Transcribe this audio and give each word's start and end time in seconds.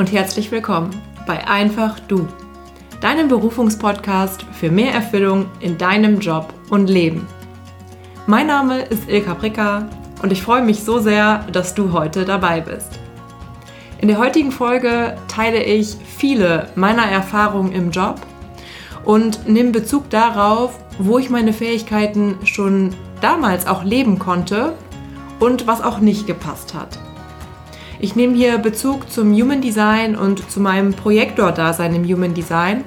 und 0.00 0.12
herzlich 0.12 0.50
willkommen 0.50 0.88
bei 1.26 1.46
Einfach 1.46 2.00
Du, 2.00 2.26
deinem 3.02 3.28
Berufungspodcast 3.28 4.46
für 4.50 4.70
mehr 4.70 4.94
Erfüllung 4.94 5.44
in 5.60 5.76
deinem 5.76 6.20
Job 6.20 6.54
und 6.70 6.88
Leben. 6.88 7.26
Mein 8.26 8.46
Name 8.46 8.80
ist 8.80 9.10
Ilka 9.10 9.34
Pricker 9.34 9.90
und 10.22 10.32
ich 10.32 10.40
freue 10.40 10.62
mich 10.62 10.84
so 10.84 11.00
sehr, 11.00 11.44
dass 11.52 11.74
du 11.74 11.92
heute 11.92 12.24
dabei 12.24 12.62
bist. 12.62 12.98
In 14.00 14.08
der 14.08 14.16
heutigen 14.16 14.52
Folge 14.52 15.18
teile 15.28 15.62
ich 15.62 15.98
viele 16.16 16.68
meiner 16.76 17.04
Erfahrungen 17.04 17.72
im 17.72 17.90
Job 17.90 18.22
und 19.04 19.46
nehme 19.50 19.72
Bezug 19.72 20.08
darauf, 20.08 20.78
wo 20.98 21.18
ich 21.18 21.28
meine 21.28 21.52
Fähigkeiten 21.52 22.38
schon 22.44 22.94
damals 23.20 23.66
auch 23.66 23.84
leben 23.84 24.18
konnte 24.18 24.72
und 25.40 25.66
was 25.66 25.82
auch 25.82 25.98
nicht 25.98 26.26
gepasst 26.26 26.72
hat. 26.72 26.98
Ich 28.02 28.16
nehme 28.16 28.34
hier 28.34 28.56
Bezug 28.56 29.12
zum 29.12 29.30
Human 29.34 29.60
Design 29.60 30.16
und 30.16 30.50
zu 30.50 30.58
meinem 30.58 30.94
Projektor-Dasein 30.94 31.94
im 31.94 32.04
Human 32.04 32.32
Design 32.32 32.82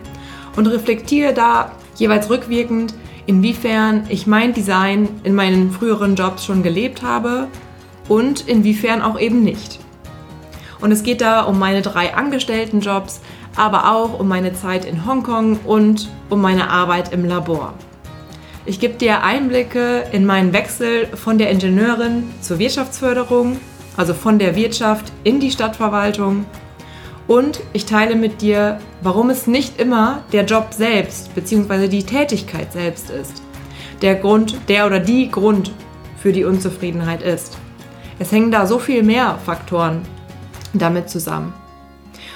und 0.56 0.66
reflektiere 0.66 1.36
da 1.36 1.72
jeweils 1.98 2.32
rückwirkend, 2.32 2.96
inwiefern 3.28 4.08
ich 4.10 4.26
mein 4.26 4.56
Design 4.56 5.08
in 5.24 5.36
meinen 5.36 5.72
früheren 5.72 6.16
Jobs 6.16 6.46
schon 6.46 6.64
gelebt 6.64 7.04
habe 7.04 7.48
und 8.10 8.48
inwiefern 8.48 9.04
auch 9.04 9.20
eben 9.20 9.44
nicht. 9.44 9.80
Und 10.82 10.92
es 10.92 11.04
geht 11.04 11.22
da 11.22 11.42
um 11.42 11.60
meine 11.60 11.84
drei 11.84 12.16
Angestelltenjobs, 12.16 13.22
aber 13.56 13.94
auch 13.94 14.20
um 14.20 14.28
meine 14.28 14.54
Zeit 14.54 14.84
in 14.84 15.06
Hongkong 15.06 15.60
und 15.64 16.10
um 16.32 16.42
meine 16.42 16.72
Arbeit 16.72 17.14
im 17.14 17.24
Labor. 17.24 17.76
Ich 18.66 18.80
gebe 18.80 18.96
dir 18.96 19.22
Einblicke 19.22 20.06
in 20.12 20.26
meinen 20.26 20.54
Wechsel 20.54 21.06
von 21.06 21.38
der 21.38 21.52
Ingenieurin 21.52 22.24
zur 22.42 22.58
Wirtschaftsförderung, 22.58 23.60
also 23.98 24.14
von 24.14 24.40
der 24.40 24.56
Wirtschaft 24.56 25.12
in 25.24 25.40
die 25.40 25.52
Stadtverwaltung. 25.52 26.46
Und 27.28 27.62
ich 27.72 27.86
teile 27.86 28.16
mit 28.16 28.42
dir, 28.42 28.80
warum 29.02 29.30
es 29.30 29.48
nicht 29.48 29.80
immer 29.80 30.24
der 30.32 30.46
Job 30.46 30.74
selbst 30.74 31.34
bzw. 31.36 31.88
die 31.88 32.04
Tätigkeit 32.04 32.74
selbst 32.74 33.10
ist, 33.10 33.42
der 34.02 34.16
Grund, 34.16 34.58
der 34.68 34.86
oder 34.86 35.00
die 35.00 35.30
Grund 35.30 35.72
für 36.18 36.34
die 36.34 36.44
Unzufriedenheit 36.44 37.22
ist. 37.22 37.58
Es 38.20 38.32
hängen 38.32 38.52
da 38.52 38.68
so 38.68 38.80
viel 38.80 39.04
mehr 39.04 39.40
Faktoren 39.46 40.02
damit 40.74 41.10
zusammen. 41.10 41.54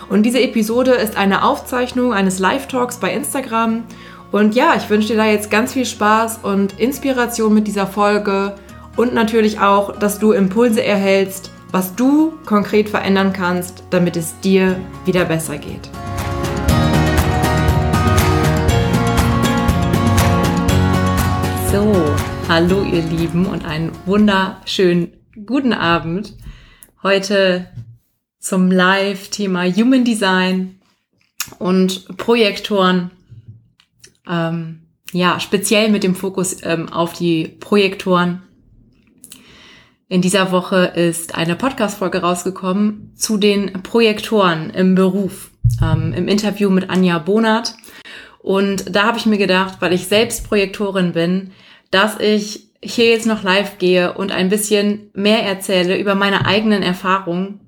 Und 0.09 0.23
diese 0.23 0.41
Episode 0.41 0.91
ist 0.91 1.17
eine 1.17 1.43
Aufzeichnung 1.43 2.13
eines 2.13 2.39
Live-Talks 2.39 2.97
bei 2.97 3.11
Instagram 3.11 3.83
und 4.31 4.55
ja, 4.55 4.73
ich 4.75 4.89
wünsche 4.89 5.09
dir 5.09 5.17
da 5.17 5.25
jetzt 5.25 5.49
ganz 5.49 5.73
viel 5.73 5.85
Spaß 5.85 6.39
und 6.43 6.79
Inspiration 6.79 7.53
mit 7.53 7.67
dieser 7.67 7.87
Folge 7.87 8.55
und 8.97 9.13
natürlich 9.13 9.59
auch, 9.59 9.97
dass 9.97 10.19
du 10.19 10.33
Impulse 10.33 10.83
erhältst, 10.83 11.51
was 11.71 11.95
du 11.95 12.33
konkret 12.45 12.89
verändern 12.89 13.31
kannst, 13.31 13.83
damit 13.91 14.17
es 14.17 14.37
dir 14.41 14.79
wieder 15.05 15.25
besser 15.25 15.57
geht. 15.57 15.89
So, 21.71 21.93
hallo 22.49 22.83
ihr 22.83 23.03
Lieben 23.03 23.45
und 23.45 23.65
einen 23.65 23.91
wunderschönen 24.05 25.13
guten 25.45 25.73
Abend. 25.73 26.33
Heute 27.03 27.67
zum 28.39 28.71
Live-Thema 28.71 29.65
Human 29.65 30.03
Design 30.03 30.79
und 31.59 32.17
Projektoren 32.17 33.11
ähm, 34.27 34.79
ja, 35.11 35.39
speziell 35.39 35.89
mit 35.89 36.03
dem 36.03 36.15
Fokus 36.15 36.57
ähm, 36.63 36.91
auf 36.91 37.13
die 37.13 37.47
Projektoren. 37.47 38.41
In 40.09 40.21
dieser 40.21 40.53
Woche 40.53 40.93
ist 40.95 41.35
eine 41.35 41.57
Podcast-Folge 41.57 42.21
rausgekommen 42.21 43.11
zu 43.17 43.37
den 43.37 43.73
Projektoren 43.83 44.69
im 44.69 44.95
Beruf, 44.95 45.51
ähm, 45.83 46.13
im 46.13 46.29
Interview 46.29 46.69
mit 46.69 46.89
Anja 46.89 47.17
Bonat. 47.19 47.75
Und 48.39 48.95
da 48.95 49.03
habe 49.03 49.17
ich 49.17 49.25
mir 49.25 49.37
gedacht, 49.37 49.81
weil 49.81 49.91
ich 49.91 50.07
selbst 50.07 50.47
Projektorin 50.47 51.11
bin, 51.11 51.51
dass 51.91 52.21
ich 52.21 52.69
hier 52.81 53.09
jetzt 53.09 53.27
noch 53.27 53.43
live 53.43 53.79
gehe 53.79 54.13
und 54.13 54.31
ein 54.31 54.47
bisschen 54.47 55.09
mehr 55.13 55.43
erzähle 55.43 55.97
über 55.97 56.15
meine 56.15 56.45
eigenen 56.45 56.83
Erfahrungen 56.83 57.59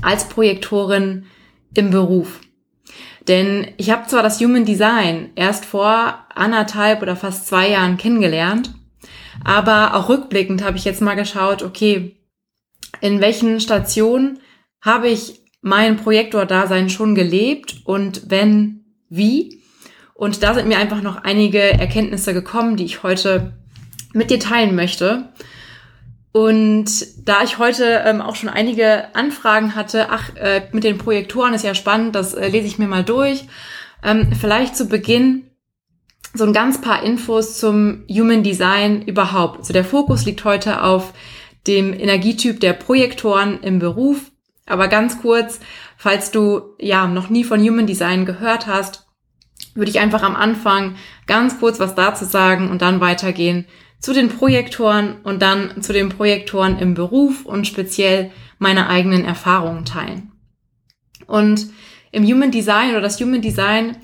als 0.00 0.28
Projektorin 0.28 1.24
im 1.74 1.90
Beruf. 1.90 2.40
Denn 3.26 3.66
ich 3.78 3.90
habe 3.90 4.06
zwar 4.06 4.22
das 4.22 4.40
Human 4.40 4.64
Design 4.64 5.30
erst 5.34 5.64
vor 5.64 6.20
anderthalb 6.36 7.02
oder 7.02 7.16
fast 7.16 7.48
zwei 7.48 7.70
Jahren 7.70 7.96
kennengelernt, 7.96 8.72
aber 9.44 9.94
auch 9.94 10.08
rückblickend 10.08 10.64
habe 10.64 10.76
ich 10.76 10.84
jetzt 10.84 11.02
mal 11.02 11.14
geschaut, 11.14 11.62
okay, 11.62 12.16
in 13.00 13.20
welchen 13.20 13.60
Stationen 13.60 14.40
habe 14.80 15.08
ich 15.08 15.40
mein 15.60 15.96
Projektor-Dasein 15.96 16.90
schon 16.90 17.14
gelebt 17.14 17.76
und 17.84 18.30
wenn, 18.30 18.84
wie? 19.08 19.62
Und 20.14 20.42
da 20.42 20.54
sind 20.54 20.68
mir 20.68 20.78
einfach 20.78 21.02
noch 21.02 21.24
einige 21.24 21.60
Erkenntnisse 21.60 22.34
gekommen, 22.34 22.76
die 22.76 22.84
ich 22.84 23.02
heute 23.02 23.54
mit 24.12 24.30
dir 24.30 24.38
teilen 24.38 24.74
möchte. 24.74 25.30
Und 26.32 27.28
da 27.28 27.42
ich 27.42 27.58
heute 27.58 28.02
ähm, 28.04 28.20
auch 28.20 28.36
schon 28.36 28.48
einige 28.48 29.14
Anfragen 29.14 29.74
hatte, 29.74 30.08
ach, 30.10 30.34
äh, 30.36 30.68
mit 30.72 30.84
den 30.84 30.98
Projektoren 30.98 31.54
ist 31.54 31.64
ja 31.64 31.74
spannend, 31.74 32.14
das 32.14 32.34
äh, 32.34 32.48
lese 32.48 32.66
ich 32.66 32.78
mir 32.78 32.88
mal 32.88 33.04
durch. 33.04 33.44
Ähm, 34.02 34.32
vielleicht 34.38 34.76
zu 34.76 34.88
Beginn 34.88 35.44
so 36.34 36.44
ein 36.44 36.52
ganz 36.52 36.80
paar 36.80 37.02
Infos 37.02 37.58
zum 37.58 38.04
Human 38.10 38.42
Design 38.42 39.02
überhaupt. 39.02 39.58
Also 39.60 39.72
der 39.72 39.84
Fokus 39.84 40.24
liegt 40.24 40.44
heute 40.44 40.82
auf 40.82 41.14
dem 41.66 41.92
Energietyp 41.92 42.60
der 42.60 42.72
Projektoren 42.72 43.60
im 43.62 43.78
Beruf. 43.78 44.30
Aber 44.66 44.88
ganz 44.88 45.20
kurz, 45.20 45.60
falls 45.96 46.30
du 46.30 46.74
ja 46.80 47.06
noch 47.06 47.30
nie 47.30 47.44
von 47.44 47.60
Human 47.60 47.86
Design 47.86 48.26
gehört 48.26 48.66
hast, 48.66 49.06
würde 49.74 49.90
ich 49.90 50.00
einfach 50.00 50.22
am 50.22 50.36
Anfang 50.36 50.96
ganz 51.26 51.58
kurz 51.60 51.78
was 51.78 51.94
dazu 51.94 52.24
sagen 52.24 52.70
und 52.70 52.82
dann 52.82 53.00
weitergehen 53.00 53.66
zu 54.00 54.12
den 54.12 54.28
Projektoren 54.28 55.20
und 55.22 55.40
dann 55.40 55.82
zu 55.82 55.92
den 55.92 56.08
Projektoren 56.08 56.78
im 56.78 56.94
Beruf 56.94 57.46
und 57.46 57.66
speziell 57.66 58.30
meine 58.58 58.88
eigenen 58.88 59.24
Erfahrungen 59.24 59.84
teilen. 59.84 60.32
Und 61.26 61.68
im 62.10 62.24
Human 62.24 62.50
Design 62.50 62.90
oder 62.90 63.00
das 63.00 63.20
Human 63.20 63.40
Design 63.40 63.96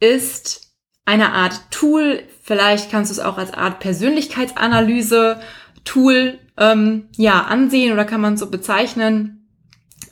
ist 0.00 0.71
eine 1.04 1.32
Art 1.32 1.70
Tool, 1.70 2.22
vielleicht 2.42 2.90
kannst 2.90 3.10
du 3.10 3.14
es 3.14 3.20
auch 3.20 3.38
als 3.38 3.52
Art 3.52 3.80
Persönlichkeitsanalyse 3.80 5.40
Tool 5.84 6.38
ähm, 6.56 7.08
ja 7.16 7.42
ansehen 7.42 7.92
oder 7.92 8.04
kann 8.04 8.20
man 8.20 8.36
so 8.36 8.50
bezeichnen, 8.50 9.48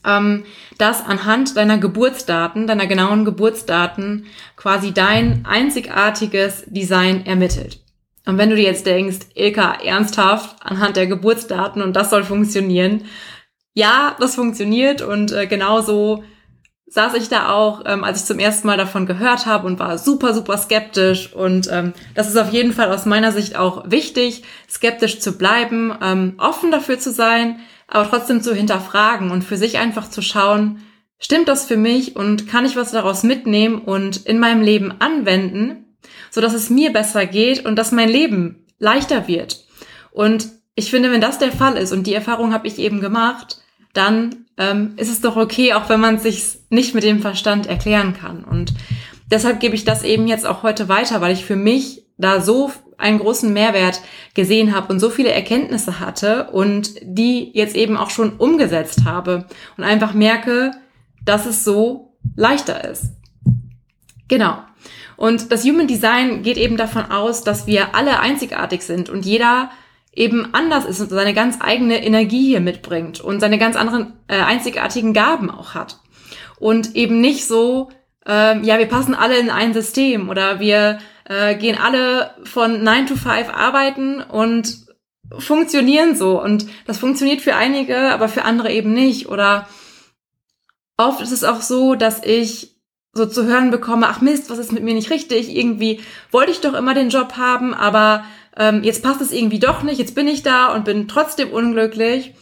ähm, 0.04 0.44
das 0.78 1.04
anhand 1.04 1.56
deiner 1.56 1.78
Geburtsdaten, 1.78 2.66
deiner 2.66 2.86
genauen 2.86 3.24
Geburtsdaten 3.24 4.26
quasi 4.56 4.92
dein 4.92 5.44
einzigartiges 5.46 6.64
Design 6.66 7.26
ermittelt. 7.26 7.80
Und 8.26 8.38
wenn 8.38 8.50
du 8.50 8.56
dir 8.56 8.64
jetzt 8.64 8.86
denkst, 8.86 9.18
Ilka, 9.34 9.74
ernsthaft, 9.82 10.56
anhand 10.60 10.96
der 10.96 11.06
Geburtsdaten 11.06 11.82
und 11.82 11.94
das 11.96 12.10
soll 12.10 12.24
funktionieren, 12.24 13.04
ja, 13.74 14.16
das 14.18 14.34
funktioniert 14.34 15.00
und 15.00 15.32
äh, 15.32 15.46
genauso 15.46 16.24
saß 16.90 17.14
ich 17.14 17.28
da 17.28 17.50
auch, 17.50 17.82
ähm, 17.86 18.04
als 18.04 18.20
ich 18.20 18.26
zum 18.26 18.38
ersten 18.38 18.66
Mal 18.66 18.76
davon 18.76 19.06
gehört 19.06 19.46
habe 19.46 19.66
und 19.66 19.78
war 19.78 19.96
super, 19.96 20.34
super 20.34 20.58
skeptisch. 20.58 21.32
Und 21.32 21.68
ähm, 21.72 21.94
das 22.14 22.28
ist 22.28 22.36
auf 22.36 22.52
jeden 22.52 22.72
Fall 22.72 22.92
aus 22.92 23.06
meiner 23.06 23.32
Sicht 23.32 23.56
auch 23.56 23.90
wichtig, 23.90 24.42
skeptisch 24.68 25.20
zu 25.20 25.38
bleiben, 25.38 25.96
ähm, 26.02 26.34
offen 26.36 26.70
dafür 26.70 26.98
zu 26.98 27.12
sein, 27.12 27.60
aber 27.88 28.08
trotzdem 28.08 28.42
zu 28.42 28.54
hinterfragen 28.54 29.30
und 29.30 29.42
für 29.42 29.56
sich 29.56 29.78
einfach 29.78 30.10
zu 30.10 30.20
schauen, 30.20 30.82
stimmt 31.18 31.48
das 31.48 31.64
für 31.64 31.76
mich 31.76 32.16
und 32.16 32.46
kann 32.46 32.66
ich 32.66 32.76
was 32.76 32.90
daraus 32.90 33.22
mitnehmen 33.22 33.78
und 33.78 34.26
in 34.26 34.38
meinem 34.38 34.62
Leben 34.62 34.94
anwenden? 35.00 35.86
so 36.30 36.40
dass 36.40 36.54
es 36.54 36.70
mir 36.70 36.92
besser 36.92 37.26
geht 37.26 37.64
und 37.66 37.76
dass 37.76 37.92
mein 37.92 38.08
Leben 38.08 38.64
leichter 38.78 39.28
wird. 39.28 39.64
Und 40.12 40.48
ich 40.74 40.90
finde, 40.90 41.10
wenn 41.10 41.20
das 41.20 41.38
der 41.38 41.52
Fall 41.52 41.76
ist 41.76 41.92
und 41.92 42.06
die 42.06 42.14
Erfahrung 42.14 42.54
habe 42.54 42.66
ich 42.66 42.78
eben 42.78 43.00
gemacht, 43.00 43.58
dann 43.92 44.46
ähm, 44.60 44.92
ist 44.98 45.10
es 45.10 45.22
doch 45.22 45.36
okay, 45.36 45.72
auch 45.72 45.88
wenn 45.88 46.00
man 46.00 46.16
es 46.16 46.22
sich 46.22 46.58
nicht 46.68 46.94
mit 46.94 47.02
dem 47.02 47.20
Verstand 47.20 47.66
erklären 47.66 48.12
kann. 48.12 48.44
Und 48.44 48.74
deshalb 49.30 49.58
gebe 49.58 49.74
ich 49.74 49.84
das 49.84 50.04
eben 50.04 50.28
jetzt 50.28 50.46
auch 50.46 50.62
heute 50.62 50.88
weiter, 50.88 51.22
weil 51.22 51.32
ich 51.32 51.46
für 51.46 51.56
mich 51.56 52.04
da 52.18 52.42
so 52.42 52.70
einen 52.98 53.18
großen 53.18 53.50
Mehrwert 53.50 54.02
gesehen 54.34 54.74
habe 54.74 54.92
und 54.92 55.00
so 55.00 55.08
viele 55.08 55.30
Erkenntnisse 55.30 55.98
hatte 55.98 56.50
und 56.50 56.92
die 57.00 57.50
jetzt 57.54 57.74
eben 57.74 57.96
auch 57.96 58.10
schon 58.10 58.36
umgesetzt 58.36 59.06
habe 59.06 59.46
und 59.78 59.84
einfach 59.84 60.12
merke, 60.12 60.72
dass 61.24 61.46
es 61.46 61.64
so 61.64 62.12
leichter 62.36 62.84
ist. 62.84 63.14
Genau. 64.28 64.58
Und 65.16 65.50
das 65.50 65.64
Human 65.64 65.86
Design 65.86 66.42
geht 66.42 66.58
eben 66.58 66.76
davon 66.76 67.10
aus, 67.10 67.42
dass 67.42 67.66
wir 67.66 67.94
alle 67.94 68.20
einzigartig 68.20 68.82
sind 68.82 69.08
und 69.08 69.24
jeder 69.24 69.70
eben 70.12 70.52
anders 70.54 70.84
ist 70.84 71.00
und 71.00 71.08
seine 71.10 71.34
ganz 71.34 71.58
eigene 71.60 72.04
Energie 72.04 72.46
hier 72.46 72.60
mitbringt 72.60 73.20
und 73.20 73.40
seine 73.40 73.58
ganz 73.58 73.76
anderen 73.76 74.14
äh, 74.28 74.40
einzigartigen 74.40 75.12
Gaben 75.12 75.50
auch 75.50 75.74
hat. 75.74 75.98
Und 76.58 76.96
eben 76.96 77.20
nicht 77.20 77.46
so, 77.46 77.90
äh, 78.26 78.58
ja, 78.60 78.78
wir 78.78 78.86
passen 78.86 79.14
alle 79.14 79.38
in 79.38 79.50
ein 79.50 79.72
System 79.72 80.28
oder 80.28 80.60
wir 80.60 80.98
äh, 81.24 81.54
gehen 81.54 81.78
alle 81.78 82.34
von 82.44 82.82
9 82.82 83.06
to 83.06 83.14
5 83.14 83.48
arbeiten 83.54 84.20
und 84.20 84.86
funktionieren 85.38 86.16
so. 86.16 86.42
Und 86.42 86.66
das 86.86 86.98
funktioniert 86.98 87.40
für 87.40 87.54
einige, 87.54 87.96
aber 88.12 88.28
für 88.28 88.44
andere 88.44 88.72
eben 88.72 88.92
nicht. 88.92 89.28
Oder 89.28 89.68
oft 90.96 91.20
ist 91.20 91.32
es 91.32 91.44
auch 91.44 91.60
so, 91.60 91.94
dass 91.94 92.24
ich 92.24 92.76
so 93.12 93.26
zu 93.26 93.44
hören 93.44 93.70
bekomme, 93.70 94.08
ach 94.08 94.20
Mist, 94.20 94.50
was 94.50 94.58
ist 94.58 94.72
mit 94.72 94.84
mir 94.84 94.94
nicht 94.94 95.10
richtig? 95.10 95.54
Irgendwie 95.54 96.00
wollte 96.30 96.52
ich 96.52 96.60
doch 96.60 96.74
immer 96.74 96.94
den 96.94 97.10
Job 97.10 97.36
haben, 97.36 97.74
aber 97.74 98.24
ähm, 98.56 98.82
jetzt 98.82 99.02
passt 99.02 99.20
es 99.20 99.32
irgendwie 99.32 99.58
doch 99.58 99.82
nicht, 99.82 99.98
jetzt 99.98 100.14
bin 100.14 100.28
ich 100.28 100.42
da 100.42 100.72
und 100.74 100.84
bin 100.84 101.08
trotzdem 101.08 101.50
unglücklich. 101.50 102.34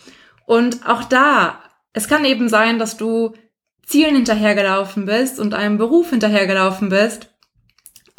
Und 0.47 0.87
auch 0.87 1.05
da, 1.05 1.61
es 1.93 2.09
kann 2.09 2.25
eben 2.25 2.49
sein, 2.49 2.79
dass 2.79 2.97
du 2.97 3.35
Zielen 3.85 4.17
hinterhergelaufen 4.17 5.07
bist 5.07 5.39
und 5.39 5.55
einem 5.55 5.79
Beruf 5.79 6.11
hinterhergelaufen 6.11 6.89
bist, 6.91 7.31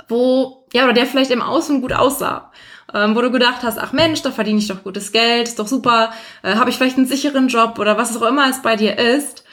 wo, 0.07 0.67
ja, 0.73 0.83
oder 0.85 0.93
der 0.93 1.05
vielleicht 1.05 1.31
im 1.31 1.41
Außen 1.41 1.81
gut 1.81 1.93
aussah. 1.93 2.51
Ähm, 2.91 3.15
wo 3.15 3.21
du 3.21 3.29
gedacht 3.29 3.61
hast, 3.61 3.77
ach 3.77 3.93
Mensch, 3.93 4.23
da 4.23 4.31
verdiene 4.31 4.57
ich 4.57 4.67
doch 4.67 4.83
gutes 4.83 5.11
Geld, 5.11 5.47
ist 5.47 5.59
doch 5.59 5.67
super, 5.67 6.11
äh, 6.41 6.55
habe 6.55 6.71
ich 6.71 6.77
vielleicht 6.77 6.97
einen 6.97 7.05
sicheren 7.05 7.47
Job 7.47 7.77
oder 7.77 7.97
was 7.97 8.17
auch 8.17 8.27
immer 8.27 8.49
es 8.49 8.63
bei 8.63 8.75
dir 8.75 8.97
ist. 8.97 9.43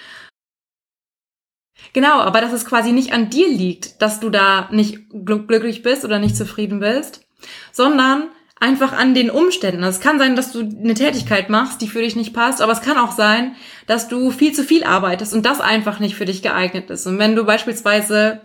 Genau, 1.93 2.21
aber 2.21 2.41
dass 2.41 2.53
es 2.53 2.65
quasi 2.65 2.93
nicht 2.93 3.13
an 3.13 3.29
dir 3.29 3.49
liegt, 3.49 4.01
dass 4.01 4.21
du 4.21 4.31
da 4.31 4.69
nicht 4.71 5.11
glücklich 5.11 5.83
bist 5.83 6.05
oder 6.05 6.19
nicht 6.19 6.37
zufrieden 6.37 6.81
bist, 6.81 7.26
sondern 7.73 8.25
einfach 8.59 8.93
an 8.93 9.15
den 9.15 9.31
Umständen. 9.31 9.85
Also 9.85 9.99
es 9.99 10.03
kann 10.03 10.19
sein, 10.19 10.35
dass 10.35 10.53
du 10.53 10.61
eine 10.61 10.95
Tätigkeit 10.95 11.51
machst, 11.51 11.83
die 11.83 11.89
für 11.89 12.01
dich 12.01 12.17
nicht 12.17 12.33
passt, 12.33 12.63
aber 12.63 12.73
es 12.73 12.81
kann 12.81 12.97
auch 12.97 13.13
sein, 13.13 13.55
dass 13.87 14.09
du 14.09 14.31
viel 14.31 14.53
zu 14.53 14.65
viel 14.65 14.83
arbeitest 14.85 15.35
und 15.35 15.45
das 15.45 15.61
einfach 15.61 16.01
nicht 16.01 16.17
für 16.17 16.25
dich 16.25 16.43
geeignet 16.43 16.91
ist. 16.91 17.07
Und 17.07 17.19
wenn 17.19 17.37
du 17.37 17.45
beispielsweise 17.45 18.41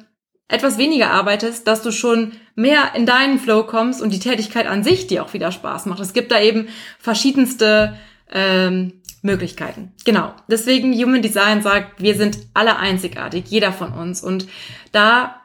etwas 0.52 0.78
weniger 0.78 1.12
arbeitest, 1.12 1.66
dass 1.66 1.82
du 1.82 1.92
schon 1.92 2.34
mehr 2.56 2.94
in 2.94 3.06
deinen 3.06 3.40
Flow 3.40 3.64
kommst 3.64 4.02
und 4.02 4.12
die 4.12 4.20
Tätigkeit 4.20 4.68
an 4.68 4.84
sich 4.84 5.08
dir 5.08 5.24
auch 5.24 5.34
wieder 5.34 5.52
Spaß 5.52 5.86
macht. 5.86 6.02
Es 6.02 6.12
gibt 6.12 6.30
da 6.30 6.42
eben 6.42 6.68
verschiedenste 7.00 7.96
ähm, 8.30 9.02
Möglichkeiten. 9.22 9.94
Genau. 10.04 10.34
Deswegen 10.50 10.94
Human 10.94 11.22
Design 11.22 11.62
sagt, 11.62 12.02
wir 12.02 12.16
sind 12.16 12.38
alle 12.54 12.78
einzigartig, 12.78 13.46
jeder 13.48 13.72
von 13.72 13.94
uns. 13.94 14.22
Und 14.22 14.48
da 14.92 15.41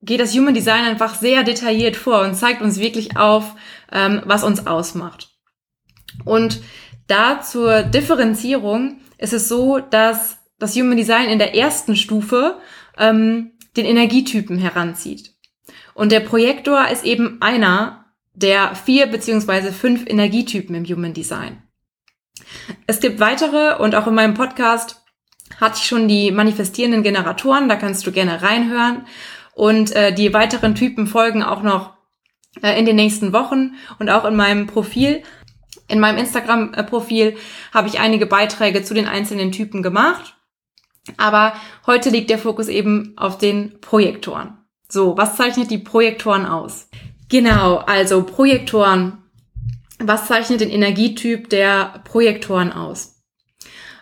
geht 0.00 0.20
das 0.20 0.34
Human 0.34 0.54
Design 0.54 0.84
einfach 0.84 1.14
sehr 1.14 1.42
detailliert 1.42 1.96
vor 1.96 2.22
und 2.22 2.34
zeigt 2.34 2.62
uns 2.62 2.78
wirklich 2.78 3.16
auf, 3.16 3.54
ähm, 3.92 4.22
was 4.24 4.44
uns 4.44 4.66
ausmacht. 4.66 5.30
Und 6.24 6.60
da 7.06 7.40
zur 7.40 7.82
Differenzierung 7.82 9.00
ist 9.18 9.32
es 9.32 9.48
so, 9.48 9.78
dass 9.78 10.38
das 10.58 10.76
Human 10.76 10.96
Design 10.96 11.28
in 11.28 11.38
der 11.38 11.54
ersten 11.54 11.96
Stufe 11.96 12.58
ähm, 12.96 13.52
den 13.76 13.86
Energietypen 13.86 14.58
heranzieht. 14.58 15.34
Und 15.94 16.12
der 16.12 16.20
Projektor 16.20 16.88
ist 16.88 17.04
eben 17.04 17.40
einer 17.40 18.04
der 18.34 18.74
vier 18.76 19.06
beziehungsweise 19.06 19.72
fünf 19.72 20.04
Energietypen 20.06 20.74
im 20.74 20.84
Human 20.84 21.12
Design. 21.12 21.62
Es 22.86 23.00
gibt 23.00 23.20
weitere 23.20 23.76
und 23.82 23.94
auch 23.94 24.06
in 24.06 24.14
meinem 24.14 24.34
Podcast 24.34 25.02
hatte 25.60 25.78
ich 25.80 25.86
schon 25.86 26.06
die 26.06 26.30
manifestierenden 26.30 27.02
Generatoren, 27.02 27.68
da 27.68 27.76
kannst 27.76 28.06
du 28.06 28.12
gerne 28.12 28.42
reinhören. 28.42 29.06
Und 29.58 29.90
äh, 29.96 30.12
die 30.14 30.32
weiteren 30.32 30.76
Typen 30.76 31.08
folgen 31.08 31.42
auch 31.42 31.64
noch 31.64 31.94
äh, 32.62 32.78
in 32.78 32.86
den 32.86 32.94
nächsten 32.94 33.32
Wochen 33.32 33.72
und 33.98 34.08
auch 34.08 34.24
in 34.24 34.36
meinem 34.36 34.68
Profil. 34.68 35.24
In 35.88 35.98
meinem 35.98 36.16
Instagram-Profil 36.18 37.36
habe 37.74 37.88
ich 37.88 37.98
einige 37.98 38.26
Beiträge 38.26 38.84
zu 38.84 38.94
den 38.94 39.08
einzelnen 39.08 39.50
Typen 39.50 39.82
gemacht. 39.82 40.36
Aber 41.16 41.54
heute 41.88 42.10
liegt 42.10 42.30
der 42.30 42.38
Fokus 42.38 42.68
eben 42.68 43.14
auf 43.16 43.36
den 43.36 43.80
Projektoren. 43.80 44.58
So, 44.88 45.16
was 45.16 45.34
zeichnet 45.34 45.72
die 45.72 45.78
Projektoren 45.78 46.46
aus? 46.46 46.88
Genau, 47.28 47.78
also 47.78 48.22
Projektoren. 48.22 49.24
Was 49.98 50.28
zeichnet 50.28 50.60
den 50.60 50.70
Energietyp 50.70 51.50
der 51.50 52.00
Projektoren 52.04 52.72
aus? 52.72 53.24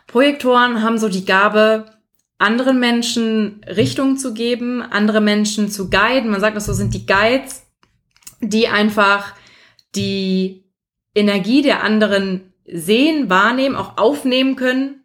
Projektoren 0.06 0.82
haben 0.82 0.99
so 0.99 1.09
die 1.09 1.25
Gabe, 1.25 1.96
anderen 2.38 2.79
Menschen 2.79 3.62
Richtung 3.67 4.19
zu 4.19 4.35
geben, 4.35 4.83
andere 4.83 5.21
Menschen 5.21 5.71
zu 5.71 5.88
guiden. 5.88 6.31
Man 6.31 6.41
sagt 6.41 6.56
das 6.56 6.67
so, 6.67 6.73
sind 6.73 6.94
die 6.94 7.06
Guides, 7.06 7.65
die 8.41 8.69
einfach 8.69 9.35
die 9.94 10.65
Energie 11.15 11.62
der 11.62 11.83
anderen 11.83 12.53
sehen, 12.67 13.31
wahrnehmen, 13.31 13.77
auch 13.77 13.97
aufnehmen 13.97 14.56
können 14.56 15.05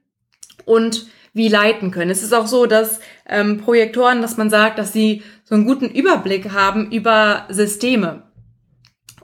und 0.66 1.08
wie 1.34 1.48
leiten 1.48 1.92
können. 1.92 2.12
Es 2.12 2.24
ist 2.24 2.34
auch 2.34 2.48
so, 2.48 2.66
dass 2.66 3.00
ähm, 3.28 3.60
Projektoren, 3.60 4.22
dass 4.22 4.36
man 4.36 4.50
sagt, 4.50 4.78
dass 4.78 4.92
sie 4.92 5.24
so 5.46 5.56
einen 5.56 5.66
guten 5.66 5.90
Überblick 5.90 6.52
haben 6.52 6.92
über 6.92 7.46
Systeme 7.50 8.24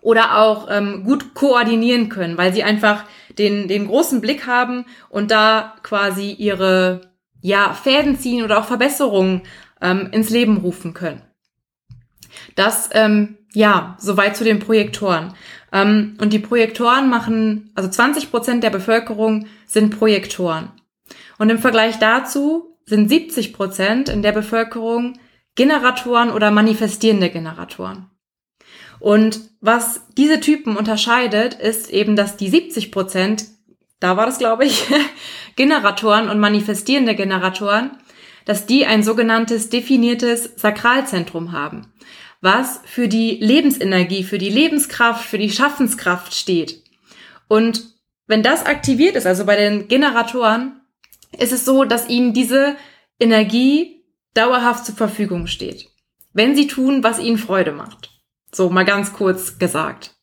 oder 0.01 0.37
auch 0.37 0.67
ähm, 0.69 1.03
gut 1.03 1.33
koordinieren 1.33 2.07
können, 2.07 2.37
weil 2.37 2.53
sie 2.53 2.63
einfach 2.63 3.03
den, 3.37 3.67
den 3.67 3.87
großen 3.87 4.21
Blick 4.21 4.47
haben 4.47 4.85
und 5.09 5.31
da 5.31 5.75
quasi 5.83 6.31
ihre 6.31 7.01
ja, 7.47 7.73
Fäden 7.73 8.19
ziehen 8.19 8.43
oder 8.43 8.59
auch 8.59 8.65
Verbesserungen 8.65 9.41
ähm, 9.81 10.09
ins 10.11 10.29
Leben 10.29 10.57
rufen 10.57 10.93
können. 10.93 11.21
Das, 12.55 12.89
ähm, 12.91 13.37
ja, 13.53 13.95
soweit 13.99 14.35
zu 14.35 14.43
den 14.43 14.59
Projektoren. 14.59 15.33
Ähm, 15.71 16.17
und 16.19 16.33
die 16.33 16.39
Projektoren 16.39 17.09
machen, 17.09 17.71
also 17.73 17.89
20 17.89 18.31
Prozent 18.31 18.63
der 18.65 18.69
Bevölkerung 18.69 19.47
sind 19.65 19.97
Projektoren. 19.97 20.71
Und 21.37 21.49
im 21.49 21.59
Vergleich 21.59 21.99
dazu 21.99 22.77
sind 22.85 23.07
70 23.07 23.53
Prozent 23.53 24.09
in 24.09 24.21
der 24.21 24.33
Bevölkerung 24.33 25.17
Generatoren 25.55 26.31
oder 26.31 26.51
manifestierende 26.51 27.29
Generatoren. 27.29 28.09
Und 28.99 29.39
was 29.61 30.01
diese 30.17 30.41
Typen 30.41 30.75
unterscheidet, 30.75 31.53
ist 31.53 31.89
eben, 31.91 32.17
dass 32.17 32.35
die 32.35 32.49
70 32.49 32.91
Prozent 32.91 33.45
da 33.99 34.17
war 34.17 34.25
das, 34.25 34.37
glaube 34.37 34.65
ich, 34.65 34.85
Generatoren 35.55 36.29
und 36.29 36.39
manifestierende 36.39 37.15
Generatoren, 37.15 37.97
dass 38.45 38.65
die 38.65 38.85
ein 38.85 39.03
sogenanntes 39.03 39.69
definiertes 39.69 40.51
Sakralzentrum 40.55 41.51
haben, 41.51 41.93
was 42.39 42.81
für 42.85 43.07
die 43.07 43.37
Lebensenergie, 43.41 44.23
für 44.23 44.37
die 44.37 44.49
Lebenskraft, 44.49 45.25
für 45.25 45.37
die 45.37 45.51
Schaffenskraft 45.51 46.33
steht. 46.33 46.83
Und 47.47 47.83
wenn 48.27 48.43
das 48.43 48.65
aktiviert 48.65 49.15
ist, 49.15 49.25
also 49.25 49.45
bei 49.45 49.55
den 49.55 49.87
Generatoren, 49.87 50.81
ist 51.37 51.51
es 51.51 51.65
so, 51.65 51.83
dass 51.83 52.09
ihnen 52.09 52.33
diese 52.33 52.75
Energie 53.19 54.03
dauerhaft 54.33 54.85
zur 54.85 54.95
Verfügung 54.95 55.47
steht. 55.47 55.87
Wenn 56.33 56.55
sie 56.55 56.67
tun, 56.67 57.03
was 57.03 57.19
ihnen 57.19 57.37
Freude 57.37 57.71
macht. 57.71 58.11
So 58.53 58.69
mal 58.69 58.85
ganz 58.85 59.13
kurz 59.13 59.57
gesagt. 59.57 60.15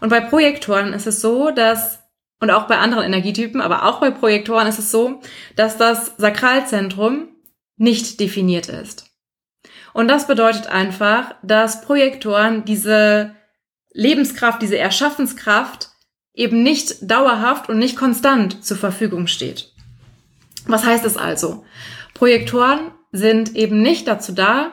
Und 0.00 0.08
bei 0.10 0.20
Projektoren 0.20 0.92
ist 0.92 1.06
es 1.06 1.20
so, 1.20 1.50
dass 1.50 2.03
und 2.44 2.50
auch 2.50 2.66
bei 2.66 2.76
anderen 2.76 3.04
Energietypen, 3.04 3.62
aber 3.62 3.84
auch 3.86 4.00
bei 4.00 4.10
Projektoren 4.10 4.66
ist 4.66 4.78
es 4.78 4.90
so, 4.90 5.22
dass 5.56 5.78
das 5.78 6.12
Sakralzentrum 6.18 7.28
nicht 7.78 8.20
definiert 8.20 8.68
ist. 8.68 9.06
Und 9.94 10.08
das 10.08 10.26
bedeutet 10.26 10.66
einfach, 10.66 11.36
dass 11.42 11.80
Projektoren 11.80 12.66
diese 12.66 13.34
Lebenskraft, 13.92 14.60
diese 14.60 14.76
Erschaffenskraft 14.76 15.88
eben 16.34 16.62
nicht 16.62 17.10
dauerhaft 17.10 17.70
und 17.70 17.78
nicht 17.78 17.96
konstant 17.96 18.62
zur 18.62 18.76
Verfügung 18.76 19.26
steht. 19.26 19.72
Was 20.66 20.84
heißt 20.84 21.06
es 21.06 21.16
also? 21.16 21.64
Projektoren 22.12 22.90
sind 23.10 23.56
eben 23.56 23.80
nicht 23.80 24.06
dazu 24.06 24.32
da, 24.32 24.72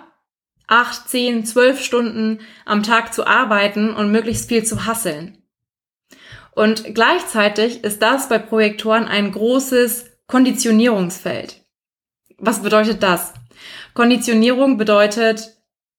acht, 0.68 1.08
zehn, 1.08 1.46
zwölf 1.46 1.82
Stunden 1.82 2.40
am 2.66 2.84
Tag 2.84 3.14
zu 3.14 3.26
arbeiten 3.26 3.94
und 3.94 4.12
möglichst 4.12 4.50
viel 4.50 4.66
zu 4.66 4.86
hasseln. 4.86 5.41
Und 6.54 6.94
gleichzeitig 6.94 7.84
ist 7.84 8.02
das 8.02 8.30
bei 8.30 8.40
Projektoren 8.40 9.06
ein 9.06 9.32
großes 9.32 10.06
Konditionierungsfeld. 10.28 11.62
Was 12.38 12.62
bedeutet 12.62 13.04
das? 13.04 13.34
Konditionierung 13.94 14.78
bedeutet, 14.78 15.58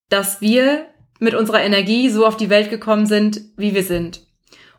dass 0.09 0.41
wir 0.41 0.85
mit 1.19 1.33
unserer 1.33 1.61
Energie 1.61 2.09
so 2.09 2.25
auf 2.25 2.37
die 2.37 2.49
Welt 2.49 2.69
gekommen 2.69 3.05
sind, 3.05 3.41
wie 3.55 3.73
wir 3.73 3.83
sind. 3.83 4.21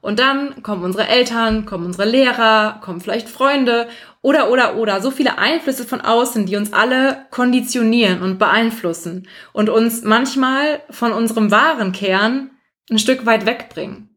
Und 0.01 0.19
dann 0.19 0.63
kommen 0.63 0.85
unsere 0.85 1.09
Eltern, 1.09 1.65
kommen 1.65 1.87
unsere 1.87 2.07
Lehrer, 2.07 2.79
kommen 2.83 3.01
vielleicht 3.01 3.29
Freunde 3.29 3.89
oder, 4.21 4.51
oder, 4.51 4.77
oder. 4.77 5.01
So 5.01 5.11
viele 5.11 5.39
Einflüsse 5.39 5.85
von 5.85 6.03
außen, 6.03 6.45
die 6.45 6.57
uns 6.57 6.75
alle 6.75 7.25
konditionieren 7.31 8.21
und 8.21 8.39
beeinflussen 8.39 9.27
und 9.55 9.71
uns 9.71 10.03
manchmal 10.03 10.83
von 10.91 11.13
unserem 11.13 11.51
wahren 11.51 11.93
Kern 11.93 12.51
ein 12.91 12.99
Stück 12.99 13.25
weit 13.25 13.47
wegbringen. 13.47 14.14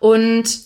Und 0.00 0.60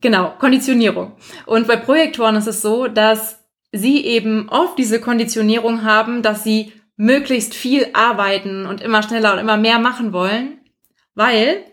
genau, 0.00 0.34
Konditionierung. 0.38 1.12
Und 1.46 1.66
bei 1.68 1.76
Projektoren 1.76 2.36
ist 2.36 2.48
es 2.48 2.62
so, 2.62 2.88
dass 2.88 3.44
sie 3.72 4.04
eben 4.04 4.48
oft 4.48 4.78
diese 4.78 5.00
Konditionierung 5.00 5.84
haben, 5.84 6.22
dass 6.22 6.44
sie 6.44 6.72
möglichst 6.96 7.54
viel 7.54 7.88
arbeiten 7.92 8.66
und 8.66 8.80
immer 8.80 9.02
schneller 9.02 9.32
und 9.32 9.38
immer 9.38 9.56
mehr 9.56 9.78
machen 9.78 10.12
wollen, 10.12 10.58
weil 11.14 11.64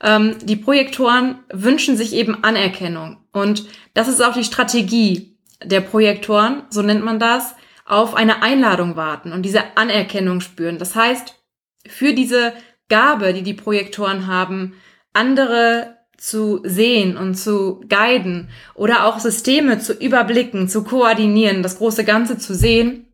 ähm, 0.00 0.36
die 0.42 0.56
Projektoren 0.56 1.38
wünschen 1.52 1.96
sich 1.96 2.12
eben 2.12 2.42
Anerkennung. 2.42 3.18
Und 3.32 3.66
das 3.94 4.08
ist 4.08 4.20
auch 4.20 4.34
die 4.34 4.44
Strategie 4.44 5.38
der 5.62 5.80
Projektoren, 5.80 6.64
so 6.70 6.82
nennt 6.82 7.04
man 7.04 7.18
das, 7.18 7.54
auf 7.86 8.14
eine 8.14 8.42
Einladung 8.42 8.96
warten 8.96 9.32
und 9.32 9.42
diese 9.42 9.76
Anerkennung 9.76 10.40
spüren. 10.40 10.78
Das 10.78 10.96
heißt, 10.96 11.34
für 11.86 12.14
diese 12.14 12.54
Gabe, 12.88 13.32
die 13.32 13.42
die 13.42 13.54
Projektoren 13.54 14.26
haben, 14.26 14.74
andere 15.14 15.96
zu 16.16 16.60
sehen 16.64 17.16
und 17.16 17.34
zu 17.34 17.80
guiden 17.88 18.50
oder 18.74 19.06
auch 19.06 19.18
Systeme 19.18 19.78
zu 19.78 19.92
überblicken, 19.94 20.68
zu 20.68 20.84
koordinieren, 20.84 21.62
das 21.62 21.78
große 21.78 22.04
Ganze 22.04 22.38
zu 22.38 22.54
sehen 22.54 23.06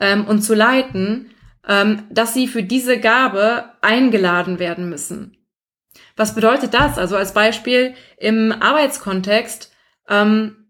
ähm, 0.00 0.26
und 0.26 0.42
zu 0.42 0.54
leiten, 0.54 1.30
ähm, 1.66 2.04
dass 2.10 2.34
sie 2.34 2.46
für 2.46 2.62
diese 2.62 3.00
Gabe 3.00 3.64
eingeladen 3.80 4.58
werden 4.58 4.88
müssen. 4.88 5.36
Was 6.16 6.34
bedeutet 6.34 6.74
das? 6.74 6.98
Also 6.98 7.16
als 7.16 7.34
Beispiel 7.34 7.94
im 8.18 8.52
Arbeitskontext 8.52 9.72
ähm, 10.08 10.68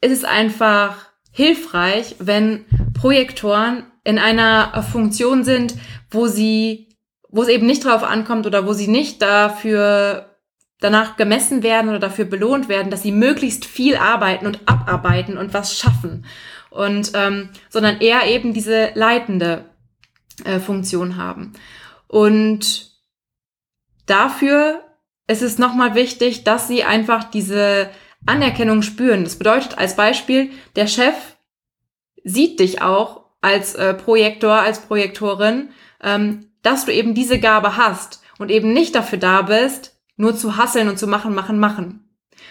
ist 0.00 0.12
es 0.12 0.24
einfach 0.24 1.10
hilfreich, 1.32 2.16
wenn 2.20 2.66
Projektoren 2.92 3.84
in 4.04 4.18
einer 4.18 4.82
Funktion 4.84 5.42
sind, 5.44 5.74
wo 6.10 6.26
sie, 6.28 6.93
wo 7.34 7.42
es 7.42 7.48
eben 7.48 7.66
nicht 7.66 7.84
drauf 7.84 8.04
ankommt 8.04 8.46
oder 8.46 8.64
wo 8.64 8.72
sie 8.74 8.86
nicht 8.86 9.20
dafür 9.20 10.36
danach 10.78 11.16
gemessen 11.16 11.64
werden 11.64 11.90
oder 11.90 11.98
dafür 11.98 12.26
belohnt 12.26 12.68
werden, 12.68 12.90
dass 12.90 13.02
sie 13.02 13.10
möglichst 13.10 13.64
viel 13.64 13.96
arbeiten 13.96 14.46
und 14.46 14.60
abarbeiten 14.66 15.36
und 15.36 15.52
was 15.52 15.76
schaffen. 15.76 16.26
Und 16.70 17.10
ähm, 17.14 17.50
sondern 17.70 18.00
eher 18.00 18.26
eben 18.28 18.54
diese 18.54 18.90
leitende 18.94 19.64
äh, 20.44 20.60
Funktion 20.60 21.16
haben. 21.16 21.54
Und 22.06 22.92
dafür 24.06 24.84
ist 25.26 25.42
es 25.42 25.58
nochmal 25.58 25.96
wichtig, 25.96 26.44
dass 26.44 26.68
sie 26.68 26.84
einfach 26.84 27.24
diese 27.24 27.90
Anerkennung 28.26 28.82
spüren. 28.82 29.24
Das 29.24 29.36
bedeutet 29.36 29.76
als 29.76 29.96
Beispiel, 29.96 30.52
der 30.76 30.86
Chef 30.86 31.14
sieht 32.22 32.60
dich 32.60 32.80
auch 32.80 33.24
als 33.40 33.74
äh, 33.74 33.92
Projektor, 33.92 34.52
als 34.52 34.82
Projektorin, 34.82 35.70
ähm, 36.00 36.50
dass 36.64 36.84
du 36.84 36.92
eben 36.92 37.14
diese 37.14 37.38
Gabe 37.38 37.76
hast 37.76 38.20
und 38.38 38.50
eben 38.50 38.72
nicht 38.72 38.96
dafür 38.96 39.18
da 39.18 39.42
bist, 39.42 39.96
nur 40.16 40.34
zu 40.34 40.56
hasseln 40.56 40.88
und 40.88 40.98
zu 40.98 41.06
machen, 41.06 41.34
machen, 41.34 41.60
machen. 41.60 42.08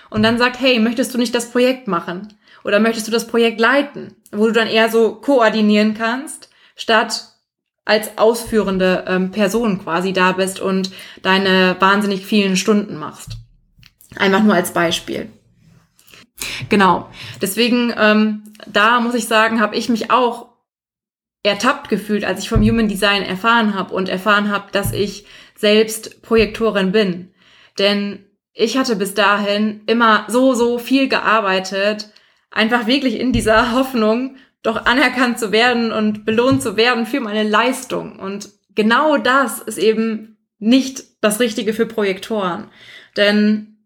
Und 0.09 0.23
dann 0.23 0.37
sagt, 0.37 0.61
hey, 0.61 0.79
möchtest 0.79 1.13
du 1.13 1.17
nicht 1.17 1.35
das 1.35 1.51
Projekt 1.51 1.89
machen? 1.89 2.33
Oder 2.63 2.79
möchtest 2.79 3.07
du 3.07 3.11
das 3.11 3.27
Projekt 3.27 3.59
leiten? 3.59 4.15
Wo 4.31 4.45
du 4.45 4.53
dann 4.53 4.67
eher 4.67 4.89
so 4.89 5.15
koordinieren 5.15 5.95
kannst, 5.95 6.49
statt 6.75 7.33
als 7.85 8.17
ausführende 8.17 9.03
ähm, 9.07 9.31
Person 9.31 9.83
quasi 9.83 10.13
da 10.13 10.31
bist 10.31 10.61
und 10.61 10.91
deine 11.21 11.75
wahnsinnig 11.79 12.25
vielen 12.25 12.55
Stunden 12.55 12.95
machst. 12.95 13.31
Einfach 14.15 14.43
nur 14.43 14.53
als 14.53 14.71
Beispiel. 14.71 15.29
Genau. 16.69 17.09
Deswegen, 17.41 17.93
ähm, 17.97 18.43
da 18.67 18.99
muss 18.99 19.15
ich 19.15 19.27
sagen, 19.27 19.59
habe 19.59 19.75
ich 19.75 19.89
mich 19.89 20.11
auch 20.11 20.52
ertappt 21.43 21.89
gefühlt, 21.89 22.23
als 22.23 22.39
ich 22.39 22.49
vom 22.49 22.61
Human 22.61 22.87
Design 22.87 23.21
erfahren 23.21 23.75
habe 23.75 23.93
und 23.93 24.09
erfahren 24.09 24.49
habe, 24.49 24.71
dass 24.71 24.93
ich 24.93 25.25
selbst 25.55 26.21
Projektorin 26.21 26.91
bin. 26.91 27.33
Denn 27.77 28.25
ich 28.53 28.77
hatte 28.77 28.95
bis 28.95 29.13
dahin 29.13 29.81
immer 29.85 30.25
so, 30.29 30.53
so 30.53 30.79
viel 30.79 31.09
gearbeitet, 31.09 32.09
einfach 32.49 32.87
wirklich 32.87 33.19
in 33.19 33.33
dieser 33.33 33.71
Hoffnung, 33.73 34.37
doch 34.61 34.85
anerkannt 34.85 35.39
zu 35.39 35.51
werden 35.51 35.91
und 35.91 36.23
belohnt 36.23 36.63
zu 36.63 36.77
werden 36.77 37.05
für 37.05 37.19
meine 37.19 37.43
Leistung. 37.43 38.17
Und 38.17 38.49
genau 38.75 39.17
das 39.17 39.59
ist 39.59 39.77
eben 39.77 40.37
nicht 40.57 41.03
das 41.19 41.41
Richtige 41.41 41.73
für 41.73 41.85
Projektoren. 41.85 42.69
Denn 43.17 43.79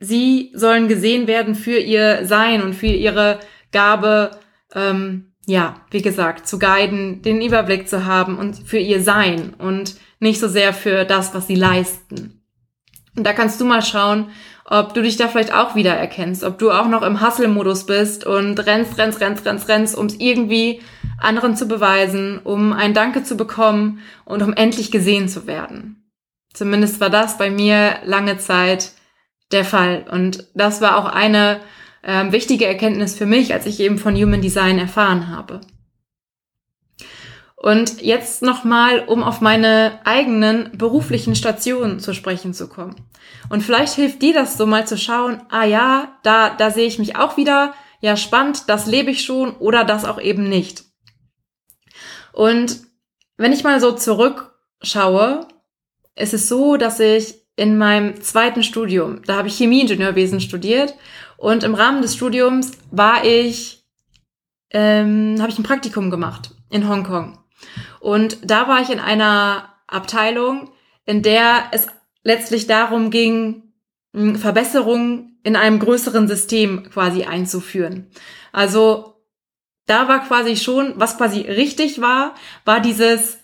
sie 0.00 0.50
sollen 0.54 0.88
gesehen 0.88 1.26
werden 1.26 1.54
für 1.54 1.78
ihr 1.78 2.24
Sein 2.24 2.62
und 2.62 2.72
für 2.72 2.86
ihre 2.86 3.40
Gabe, 3.72 4.30
ähm, 4.74 5.33
ja, 5.46 5.76
wie 5.90 6.02
gesagt, 6.02 6.48
zu 6.48 6.58
guiden, 6.58 7.22
den 7.22 7.42
Überblick 7.42 7.88
zu 7.88 8.06
haben 8.06 8.38
und 8.38 8.56
für 8.56 8.78
ihr 8.78 9.02
Sein 9.02 9.54
und 9.58 9.96
nicht 10.20 10.40
so 10.40 10.48
sehr 10.48 10.72
für 10.72 11.04
das, 11.04 11.34
was 11.34 11.46
sie 11.46 11.54
leisten. 11.54 12.42
Und 13.16 13.24
da 13.24 13.32
kannst 13.32 13.60
du 13.60 13.64
mal 13.64 13.82
schauen, 13.82 14.30
ob 14.64 14.94
du 14.94 15.02
dich 15.02 15.16
da 15.16 15.28
vielleicht 15.28 15.52
auch 15.52 15.74
wieder 15.74 15.94
erkennst, 15.94 16.42
ob 16.42 16.58
du 16.58 16.70
auch 16.70 16.88
noch 16.88 17.02
im 17.02 17.20
Hustle-Modus 17.20 17.84
bist 17.84 18.24
und 18.26 18.58
rennst, 18.66 18.96
rennst, 18.98 19.20
rennst, 19.20 19.44
rennst, 19.44 19.68
rennst, 19.68 19.96
um 19.96 20.06
es 20.06 20.18
irgendwie 20.18 20.80
anderen 21.20 21.56
zu 21.56 21.66
beweisen, 21.66 22.40
um 22.42 22.72
ein 22.72 22.94
Danke 22.94 23.22
zu 23.22 23.36
bekommen 23.36 24.00
und 24.24 24.42
um 24.42 24.54
endlich 24.54 24.90
gesehen 24.90 25.28
zu 25.28 25.46
werden. 25.46 26.10
Zumindest 26.54 27.00
war 27.00 27.10
das 27.10 27.36
bei 27.36 27.50
mir 27.50 27.96
lange 28.04 28.38
Zeit 28.38 28.92
der 29.52 29.64
Fall. 29.64 30.06
Und 30.10 30.48
das 30.54 30.80
war 30.80 30.96
auch 30.96 31.06
eine 31.06 31.60
äh, 32.04 32.30
wichtige 32.32 32.66
Erkenntnis 32.66 33.16
für 33.16 33.26
mich, 33.26 33.52
als 33.52 33.66
ich 33.66 33.80
eben 33.80 33.98
von 33.98 34.14
Human 34.14 34.42
Design 34.42 34.78
erfahren 34.78 35.28
habe. 35.28 35.60
Und 37.56 38.02
jetzt 38.02 38.42
nochmal, 38.42 39.04
um 39.06 39.22
auf 39.22 39.40
meine 39.40 39.98
eigenen 40.04 40.76
beruflichen 40.76 41.34
Stationen 41.34 41.98
zu 41.98 42.12
sprechen 42.12 42.52
zu 42.52 42.68
kommen. 42.68 42.94
Und 43.48 43.62
vielleicht 43.62 43.94
hilft 43.94 44.20
dir 44.20 44.34
das 44.34 44.58
so 44.58 44.66
mal 44.66 44.86
zu 44.86 44.98
schauen, 44.98 45.40
ah 45.48 45.64
ja, 45.64 46.18
da, 46.22 46.50
da 46.50 46.70
sehe 46.70 46.86
ich 46.86 46.98
mich 46.98 47.16
auch 47.16 47.38
wieder, 47.38 47.72
ja 48.00 48.18
spannend, 48.18 48.64
das 48.68 48.84
lebe 48.84 49.10
ich 49.10 49.24
schon 49.24 49.56
oder 49.56 49.84
das 49.84 50.04
auch 50.04 50.20
eben 50.20 50.46
nicht. 50.46 50.84
Und 52.32 52.80
wenn 53.38 53.52
ich 53.52 53.64
mal 53.64 53.80
so 53.80 53.92
zurückschaue, 53.92 55.48
ist 56.16 56.34
es 56.34 56.48
so, 56.48 56.76
dass 56.76 57.00
ich 57.00 57.34
in 57.56 57.78
meinem 57.78 58.20
zweiten 58.20 58.62
Studium, 58.62 59.22
da 59.24 59.36
habe 59.36 59.48
ich 59.48 59.56
Chemieingenieurwesen 59.56 60.40
studiert 60.40 60.94
und 61.44 61.62
im 61.62 61.74
Rahmen 61.74 62.00
des 62.00 62.16
Studiums 62.16 62.72
war 62.90 63.26
ich, 63.26 63.84
ähm, 64.70 65.36
habe 65.40 65.50
ich 65.50 65.58
ein 65.58 65.62
Praktikum 65.62 66.10
gemacht 66.10 66.52
in 66.70 66.88
Hongkong. 66.88 67.38
Und 68.00 68.38
da 68.50 68.66
war 68.66 68.80
ich 68.80 68.88
in 68.88 68.98
einer 68.98 69.68
Abteilung, 69.86 70.70
in 71.04 71.20
der 71.20 71.64
es 71.72 71.86
letztlich 72.22 72.66
darum 72.66 73.10
ging, 73.10 73.74
Verbesserungen 74.36 75.38
in 75.42 75.54
einem 75.54 75.80
größeren 75.80 76.28
System 76.28 76.88
quasi 76.90 77.24
einzuführen. 77.24 78.06
Also 78.50 79.16
da 79.84 80.08
war 80.08 80.26
quasi 80.26 80.56
schon, 80.56 80.94
was 80.96 81.18
quasi 81.18 81.40
richtig 81.40 82.00
war, 82.00 82.36
war 82.64 82.80
dieses 82.80 83.36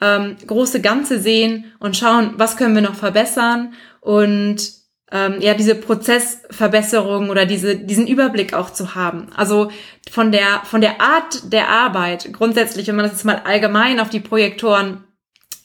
ähm, 0.00 0.38
große 0.46 0.80
Ganze 0.80 1.20
sehen 1.20 1.66
und 1.80 1.98
schauen, 1.98 2.32
was 2.38 2.56
können 2.56 2.74
wir 2.74 2.80
noch 2.80 2.94
verbessern 2.94 3.74
und 4.00 4.81
ähm, 5.12 5.40
ja 5.40 5.54
diese 5.54 5.74
Prozessverbesserung 5.74 7.30
oder 7.30 7.46
diese 7.46 7.76
diesen 7.76 8.06
Überblick 8.06 8.54
auch 8.54 8.72
zu 8.72 8.94
haben. 8.94 9.28
Also 9.36 9.70
von 10.10 10.32
der 10.32 10.62
von 10.64 10.80
der 10.80 11.00
Art 11.00 11.52
der 11.52 11.68
Arbeit 11.68 12.32
grundsätzlich, 12.32 12.88
wenn 12.88 12.96
man 12.96 13.04
das 13.04 13.12
jetzt 13.12 13.24
mal 13.24 13.42
allgemein 13.44 14.00
auf 14.00 14.10
die 14.10 14.20
Projektoren 14.20 15.04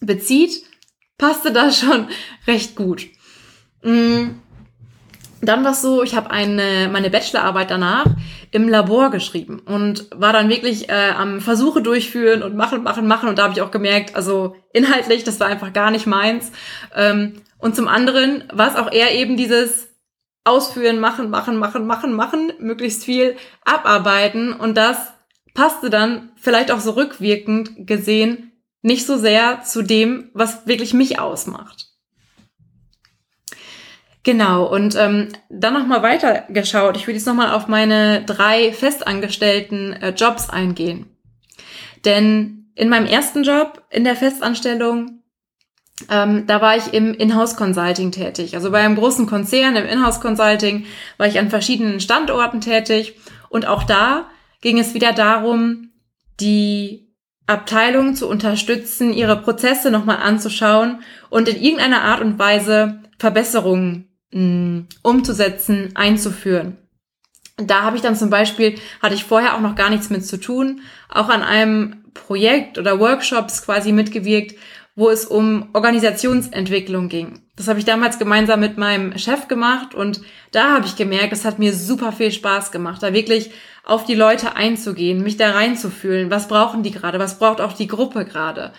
bezieht, 0.02 0.64
passte 1.18 1.52
das 1.52 1.80
schon 1.80 2.08
recht 2.48 2.76
gut. 2.76 3.08
Mhm. 3.84 4.42
Dann 5.42 5.64
war 5.64 5.72
es 5.72 5.82
so, 5.82 6.02
ich 6.04 6.16
habe 6.16 6.32
eine 6.32 6.90
meine 6.92 7.10
Bachelorarbeit 7.10 7.70
danach 7.70 8.06
im 8.52 8.68
Labor 8.68 9.12
geschrieben 9.12 9.60
und 9.60 10.08
war 10.16 10.34
dann 10.34 10.50
wirklich 10.50 10.90
äh, 10.90 11.12
am 11.16 11.42
Versuche 11.42 11.82
durchführen 11.82 12.42
und 12.42 12.56
machen, 12.56 12.84
machen, 12.84 13.08
machen. 13.08 13.30
Und 13.30 13.38
da 13.38 13.44
habe 13.44 13.54
ich 13.54 13.62
auch 13.62 13.72
gemerkt, 13.72 14.16
also 14.16 14.56
inhaltlich, 14.74 15.24
das 15.24 15.40
war 15.40 15.48
einfach 15.48 15.74
gar 15.74 15.92
nicht 15.92 16.08
meins. 16.08 16.52
Ähm, 16.96 17.42
und 17.60 17.76
zum 17.76 17.88
anderen 17.88 18.44
war 18.52 18.70
es 18.70 18.76
auch 18.76 18.92
eher 18.92 19.14
eben 19.14 19.38
dieses 19.38 19.90
Ausführen, 20.44 21.00
machen, 21.00 21.30
machen, 21.30 21.58
machen, 21.58 21.86
machen, 21.86 22.14
machen, 22.14 22.54
möglichst 22.60 23.04
viel 23.04 23.36
abarbeiten. 23.66 24.54
Und 24.54 24.76
das 24.76 24.98
passte 25.54 25.90
dann 25.90 26.32
vielleicht 26.38 26.72
auch 26.72 26.80
so 26.80 26.92
rückwirkend 26.92 27.86
gesehen 27.86 28.48
nicht 28.82 29.06
so 29.06 29.18
sehr 29.18 29.64
zu 29.64 29.82
dem, 29.82 30.30
was 30.34 30.66
wirklich 30.66 30.94
mich 30.94 31.20
ausmacht. 31.20 31.87
Genau, 34.28 34.66
und 34.66 34.94
ähm, 34.98 35.30
dann 35.48 35.74
nochmal 35.74 36.04
weiter 36.04 36.44
geschaut. 36.50 36.98
Ich 36.98 37.08
will 37.08 37.16
jetzt 37.16 37.28
nochmal 37.28 37.54
auf 37.54 37.70
meine 37.70 38.26
drei 38.26 38.74
festangestellten 38.74 39.94
äh, 39.94 40.10
Jobs 40.10 40.50
eingehen. 40.50 41.06
Denn 42.04 42.70
in 42.76 42.90
meinem 42.90 43.06
ersten 43.06 43.44
Job 43.44 43.84
in 43.90 44.04
der 44.04 44.18
Festanstellung 44.18 45.22
ähm, 46.10 46.46
da 46.46 46.62
war 46.62 46.76
ich 46.76 46.94
im 46.94 47.14
Inhouse-Consulting 47.14 48.12
tätig. 48.12 48.54
Also 48.54 48.70
bei 48.70 48.80
einem 48.80 48.98
großen 48.98 49.28
Konzern 49.28 49.78
im 49.78 49.86
Inhouse-Consulting 49.86 50.86
war 51.16 51.28
ich 51.28 51.40
an 51.40 51.50
verschiedenen 51.50 52.02
Standorten 52.02 52.60
tätig. 52.60 53.16
Und 53.48 53.66
auch 53.66 53.84
da 53.84 54.30
ging 54.60 54.78
es 54.78 54.94
wieder 54.94 55.14
darum, 55.14 55.92
die 56.42 57.16
Abteilung 57.46 58.14
zu 58.16 58.28
unterstützen, 58.28 59.14
ihre 59.14 59.42
Prozesse 59.42 59.90
nochmal 59.90 60.18
anzuschauen 60.18 61.02
und 61.30 61.48
in 61.48 61.62
irgendeiner 61.62 62.02
Art 62.02 62.20
und 62.20 62.38
Weise 62.38 63.04
Verbesserungen 63.18 64.08
mh, 64.32 64.86
umzusetzen, 65.04 65.92
einzuführen. 65.96 66.78
Da 67.58 67.82
habe 67.82 67.96
ich 67.96 68.04
dann 68.04 68.16
zum 68.16 68.30
Beispiel, 68.30 68.76
hatte 69.02 69.16
ich 69.16 69.24
vorher 69.24 69.56
auch 69.56 69.62
noch 69.62 69.76
gar 69.76 69.90
nichts 69.90 70.10
mit 70.10 70.26
zu 70.26 70.38
tun, 70.38 70.82
auch 71.10 71.30
an 71.30 71.42
einem 71.42 72.04
Projekt 72.14 72.78
oder 72.78 73.00
Workshops 73.00 73.64
quasi 73.64 73.92
mitgewirkt, 73.92 74.56
wo 74.96 75.10
es 75.10 75.26
um 75.26 75.70
Organisationsentwicklung 75.74 77.08
ging. 77.08 77.42
Das 77.56 77.68
habe 77.68 77.80
ich 77.80 77.86
damals 77.86 78.18
gemeinsam 78.18 78.60
mit 78.60 78.78
meinem 78.78 79.18
Chef 79.18 79.48
gemacht 79.48 79.94
und 79.94 80.22
da 80.52 80.74
habe 80.74 80.88
ich 80.88 80.96
gemerkt, 80.96 81.34
es 81.34 81.46
hat 81.46 81.60
mir 81.60 81.74
super 81.74 82.12
viel 82.12 82.32
Spaß 82.32 82.72
gemacht, 82.72 83.04
da 83.04 83.14
wirklich 83.14 83.52
auf 83.84 84.06
die 84.06 84.16
Leute 84.16 84.56
einzugehen, 84.56 85.24
mich 85.24 85.38
da 85.38 85.52
reinzufühlen, 85.52 86.32
was 86.32 86.48
brauchen 86.48 86.82
die 86.82 86.92
gerade, 86.92 87.20
was 87.20 87.40
braucht 87.40 87.62
auch 87.62 87.74
die 87.74 87.88
Gruppe 87.88 88.26
gerade. 88.26 88.74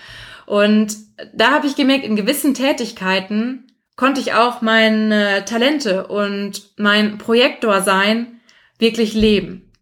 Und 0.45 0.97
da 1.35 1.53
habe 1.53 1.67
ich 1.67 1.77
gemerkt, 1.77 2.05
in 2.05 2.17
gewissen 2.17 2.53
Tätigkeiten 2.53 3.68
konnte 3.99 4.21
ich 4.21 4.33
auch 4.33 4.63
meine 4.63 5.45
Talente 5.45 6.07
und 6.07 6.71
mein 6.79 7.19
Projektor 7.19 7.83
sein 7.83 8.41
wirklich 8.79 9.13
leben. 9.13 9.73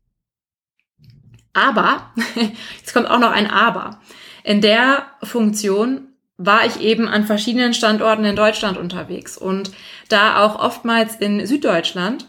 Aber, 1.53 2.15
jetzt 2.79 2.95
kommt 2.95 3.11
auch 3.11 3.19
noch 3.19 3.31
ein 3.31 3.49
Aber. 3.49 4.01
In 4.43 4.63
der 4.63 5.07
Funktion 5.23 6.09
war 6.39 6.65
ich 6.65 6.81
eben 6.81 7.09
an 7.09 7.27
verschiedenen 7.27 7.75
Standorten 7.75 8.25
in 8.25 8.37
Deutschland 8.37 8.79
unterwegs 8.79 9.37
und 9.37 9.71
da 10.09 10.43
auch 10.43 10.59
oftmals 10.59 11.17
in 11.17 11.47
Süddeutschland. 11.47 12.27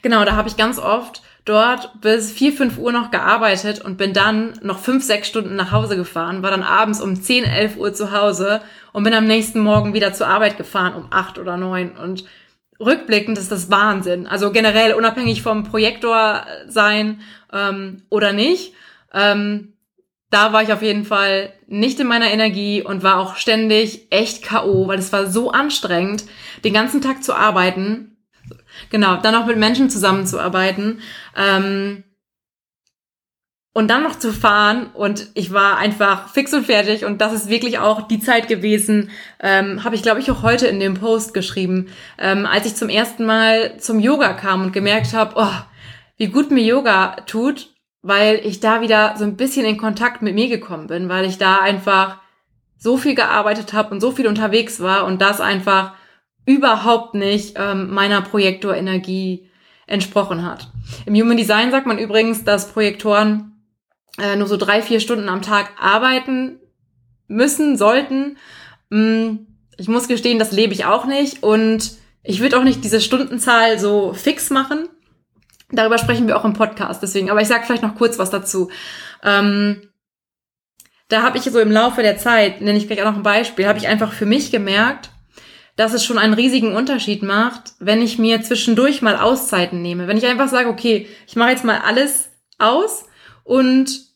Genau, 0.00 0.24
da 0.24 0.36
habe 0.36 0.48
ich 0.48 0.56
ganz 0.56 0.78
oft 0.78 1.22
dort 1.50 2.00
bis 2.00 2.30
4, 2.30 2.52
5 2.52 2.78
Uhr 2.78 2.92
noch 2.92 3.10
gearbeitet 3.10 3.84
und 3.84 3.98
bin 3.98 4.12
dann 4.12 4.52
noch 4.62 4.78
5, 4.78 5.02
6 5.02 5.26
Stunden 5.28 5.56
nach 5.56 5.72
Hause 5.72 5.96
gefahren, 5.96 6.42
war 6.42 6.50
dann 6.50 6.62
abends 6.62 7.00
um 7.00 7.20
10, 7.20 7.44
11 7.44 7.76
Uhr 7.76 7.92
zu 7.92 8.12
Hause 8.12 8.60
und 8.92 9.02
bin 9.02 9.12
am 9.14 9.26
nächsten 9.26 9.58
Morgen 9.58 9.92
wieder 9.92 10.12
zur 10.14 10.28
Arbeit 10.28 10.56
gefahren 10.56 10.94
um 10.94 11.08
8 11.10 11.38
oder 11.38 11.56
9 11.56 11.96
und 11.96 12.24
rückblickend 12.78 13.36
ist 13.36 13.50
das 13.50 13.68
Wahnsinn. 13.68 14.28
Also 14.28 14.52
generell 14.52 14.94
unabhängig 14.94 15.42
vom 15.42 15.64
Projektor 15.64 16.46
sein 16.68 17.20
ähm, 17.52 18.02
oder 18.08 18.32
nicht. 18.32 18.72
Ähm, 19.12 19.72
da 20.30 20.52
war 20.52 20.62
ich 20.62 20.72
auf 20.72 20.82
jeden 20.82 21.04
Fall 21.04 21.52
nicht 21.66 21.98
in 21.98 22.06
meiner 22.06 22.30
Energie 22.30 22.82
und 22.82 23.02
war 23.02 23.18
auch 23.18 23.34
ständig 23.34 24.06
echt 24.10 24.44
K.O., 24.44 24.86
weil 24.86 25.00
es 25.00 25.12
war 25.12 25.26
so 25.26 25.50
anstrengend, 25.50 26.24
den 26.64 26.72
ganzen 26.72 27.02
Tag 27.02 27.24
zu 27.24 27.34
arbeiten. 27.34 28.09
Genau, 28.88 29.16
dann 29.16 29.34
auch 29.34 29.46
mit 29.46 29.58
Menschen 29.58 29.90
zusammenzuarbeiten. 29.90 31.00
Ähm, 31.36 32.04
und 33.72 33.88
dann 33.88 34.02
noch 34.02 34.18
zu 34.18 34.32
fahren 34.32 34.90
und 34.94 35.28
ich 35.34 35.52
war 35.52 35.76
einfach 35.76 36.28
fix 36.28 36.52
und 36.52 36.66
fertig 36.66 37.04
und 37.04 37.20
das 37.20 37.32
ist 37.32 37.48
wirklich 37.48 37.78
auch 37.78 38.08
die 38.08 38.18
Zeit 38.18 38.48
gewesen, 38.48 39.10
ähm, 39.38 39.84
habe 39.84 39.94
ich 39.94 40.02
glaube 40.02 40.18
ich 40.18 40.28
auch 40.30 40.42
heute 40.42 40.66
in 40.66 40.80
dem 40.80 40.94
Post 40.94 41.34
geschrieben, 41.34 41.86
ähm, 42.18 42.46
als 42.46 42.66
ich 42.66 42.74
zum 42.74 42.88
ersten 42.88 43.24
Mal 43.24 43.78
zum 43.78 44.00
Yoga 44.00 44.32
kam 44.32 44.62
und 44.62 44.72
gemerkt 44.72 45.14
habe, 45.14 45.34
oh, 45.36 45.54
wie 46.16 46.26
gut 46.26 46.50
mir 46.50 46.64
Yoga 46.64 47.14
tut 47.26 47.70
weil 48.02 48.40
ich 48.44 48.60
da 48.60 48.80
wieder 48.80 49.14
so 49.16 49.24
ein 49.24 49.36
bisschen 49.36 49.66
in 49.66 49.76
Kontakt 49.76 50.22
mit 50.22 50.34
mir 50.34 50.48
gekommen 50.48 50.86
bin, 50.86 51.08
weil 51.08 51.24
ich 51.24 51.38
da 51.38 51.58
einfach 51.58 52.18
so 52.78 52.96
viel 52.96 53.14
gearbeitet 53.14 53.72
habe 53.72 53.90
und 53.90 54.00
so 54.00 54.10
viel 54.10 54.26
unterwegs 54.26 54.80
war 54.80 55.04
und 55.04 55.20
das 55.20 55.40
einfach 55.40 55.92
überhaupt 56.50 57.14
nicht 57.14 57.54
ähm, 57.56 57.90
meiner 57.90 58.22
Projektorenergie 58.22 59.48
entsprochen 59.86 60.44
hat. 60.44 60.68
Im 61.06 61.14
Human 61.14 61.36
Design 61.36 61.70
sagt 61.70 61.86
man 61.86 61.98
übrigens, 61.98 62.44
dass 62.44 62.72
Projektoren 62.72 63.62
äh, 64.18 64.36
nur 64.36 64.46
so 64.46 64.56
drei, 64.56 64.82
vier 64.82 65.00
Stunden 65.00 65.28
am 65.28 65.42
Tag 65.42 65.70
arbeiten 65.80 66.58
müssen, 67.28 67.76
sollten. 67.76 68.36
Mm, 68.90 69.46
ich 69.76 69.88
muss 69.88 70.08
gestehen, 70.08 70.38
das 70.38 70.52
lebe 70.52 70.72
ich 70.72 70.84
auch 70.84 71.06
nicht 71.06 71.42
und 71.42 71.92
ich 72.22 72.40
würde 72.40 72.58
auch 72.58 72.64
nicht 72.64 72.84
diese 72.84 73.00
Stundenzahl 73.00 73.78
so 73.78 74.12
fix 74.12 74.50
machen, 74.50 74.88
Darüber 75.72 75.98
sprechen 75.98 76.26
wir 76.26 76.36
auch 76.36 76.44
im 76.44 76.54
Podcast, 76.54 77.02
deswegen. 77.02 77.30
Aber 77.30 77.40
ich 77.40 77.48
sage 77.48 77.64
vielleicht 77.64 77.82
noch 77.82 77.94
kurz 77.94 78.18
was 78.18 78.30
dazu. 78.30 78.70
Ähm, 79.22 79.88
da 81.08 81.22
habe 81.22 81.38
ich 81.38 81.44
so 81.44 81.58
im 81.60 81.72
Laufe 81.72 82.02
der 82.02 82.18
Zeit, 82.18 82.60
nenne 82.60 82.78
ich 82.78 82.86
gleich 82.86 83.02
auch 83.02 83.10
noch 83.10 83.16
ein 83.16 83.22
Beispiel, 83.22 83.66
habe 83.66 83.78
ich 83.78 83.88
einfach 83.88 84.12
für 84.12 84.26
mich 84.26 84.50
gemerkt, 84.50 85.10
dass 85.76 85.92
es 85.92 86.04
schon 86.04 86.18
einen 86.18 86.34
riesigen 86.34 86.74
Unterschied 86.74 87.22
macht, 87.22 87.72
wenn 87.78 88.02
ich 88.02 88.18
mir 88.18 88.42
zwischendurch 88.42 89.02
mal 89.02 89.16
Auszeiten 89.16 89.82
nehme. 89.82 90.06
Wenn 90.06 90.18
ich 90.18 90.26
einfach 90.26 90.48
sage, 90.48 90.68
okay, 90.68 91.08
ich 91.26 91.36
mache 91.36 91.50
jetzt 91.50 91.64
mal 91.64 91.80
alles 91.84 92.30
aus 92.58 93.04
und 93.44 94.10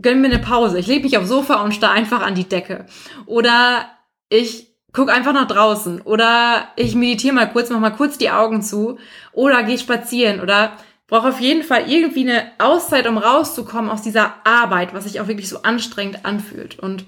gönn 0.00 0.20
mir 0.20 0.28
eine 0.28 0.38
Pause. 0.38 0.78
Ich 0.78 0.86
lege 0.86 1.04
mich 1.04 1.18
aufs 1.18 1.28
Sofa 1.28 1.62
und 1.62 1.74
starr 1.74 1.92
einfach 1.92 2.22
an 2.22 2.34
die 2.34 2.48
Decke. 2.48 2.86
Oder 3.26 3.86
ich 4.28 4.68
guck 4.92 5.10
einfach 5.10 5.32
nach 5.32 5.48
draußen. 5.48 6.00
Oder 6.02 6.68
ich 6.76 6.94
meditiere 6.94 7.34
mal 7.34 7.50
kurz, 7.50 7.70
mach 7.70 7.80
mal 7.80 7.90
kurz 7.90 8.18
die 8.18 8.30
Augen 8.30 8.62
zu. 8.62 8.98
Oder 9.32 9.62
gehe 9.64 9.78
spazieren. 9.78 10.40
Oder 10.40 10.72
brauche 11.08 11.28
auf 11.28 11.40
jeden 11.40 11.62
Fall 11.62 11.90
irgendwie 11.90 12.28
eine 12.28 12.52
Auszeit, 12.58 13.06
um 13.06 13.18
rauszukommen 13.18 13.90
aus 13.90 14.02
dieser 14.02 14.34
Arbeit, 14.44 14.94
was 14.94 15.04
sich 15.04 15.20
auch 15.20 15.26
wirklich 15.26 15.48
so 15.48 15.62
anstrengend 15.62 16.24
anfühlt. 16.24 16.78
Und, 16.78 17.04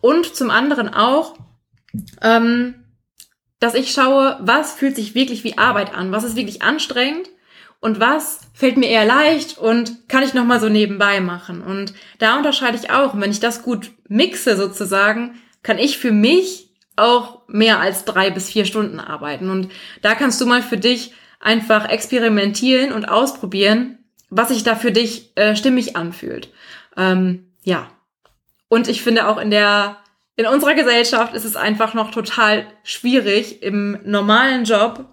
und 0.00 0.34
zum 0.34 0.50
anderen 0.50 0.92
auch, 0.92 1.36
ähm, 2.20 2.74
dass 3.58 3.74
ich 3.74 3.92
schaue, 3.92 4.38
was 4.40 4.72
fühlt 4.72 4.96
sich 4.96 5.14
wirklich 5.14 5.44
wie 5.44 5.58
Arbeit 5.58 5.94
an, 5.94 6.12
was 6.12 6.24
ist 6.24 6.36
wirklich 6.36 6.62
anstrengend 6.62 7.28
und 7.80 8.00
was 8.00 8.40
fällt 8.54 8.76
mir 8.76 8.88
eher 8.88 9.04
leicht 9.04 9.58
und 9.58 10.08
kann 10.08 10.22
ich 10.22 10.34
nochmal 10.34 10.60
so 10.60 10.68
nebenbei 10.68 11.20
machen. 11.20 11.62
Und 11.62 11.94
da 12.18 12.36
unterscheide 12.36 12.76
ich 12.76 12.90
auch. 12.90 13.14
Und 13.14 13.20
wenn 13.20 13.30
ich 13.30 13.40
das 13.40 13.62
gut 13.62 13.90
mixe 14.08 14.56
sozusagen, 14.56 15.40
kann 15.62 15.78
ich 15.78 15.98
für 15.98 16.12
mich 16.12 16.70
auch 16.96 17.42
mehr 17.48 17.80
als 17.80 18.04
drei 18.04 18.30
bis 18.30 18.50
vier 18.50 18.64
Stunden 18.64 19.00
arbeiten. 19.00 19.50
Und 19.50 19.68
da 20.00 20.14
kannst 20.14 20.40
du 20.40 20.46
mal 20.46 20.62
für 20.62 20.76
dich 20.76 21.12
einfach 21.40 21.88
experimentieren 21.88 22.92
und 22.92 23.06
ausprobieren, 23.06 23.98
was 24.30 24.48
sich 24.48 24.62
da 24.62 24.76
für 24.76 24.92
dich 24.92 25.36
äh, 25.36 25.56
stimmig 25.56 25.96
anfühlt. 25.96 26.50
Ähm, 26.96 27.52
ja. 27.64 27.90
Und 28.68 28.88
ich 28.88 29.02
finde 29.02 29.26
auch 29.26 29.38
in 29.38 29.50
der, 29.50 29.98
in 30.36 30.46
unserer 30.46 30.74
Gesellschaft 30.74 31.34
ist 31.34 31.44
es 31.44 31.56
einfach 31.56 31.94
noch 31.94 32.10
total 32.10 32.66
schwierig, 32.82 33.62
im 33.62 33.98
normalen 34.04 34.64
Job 34.64 35.04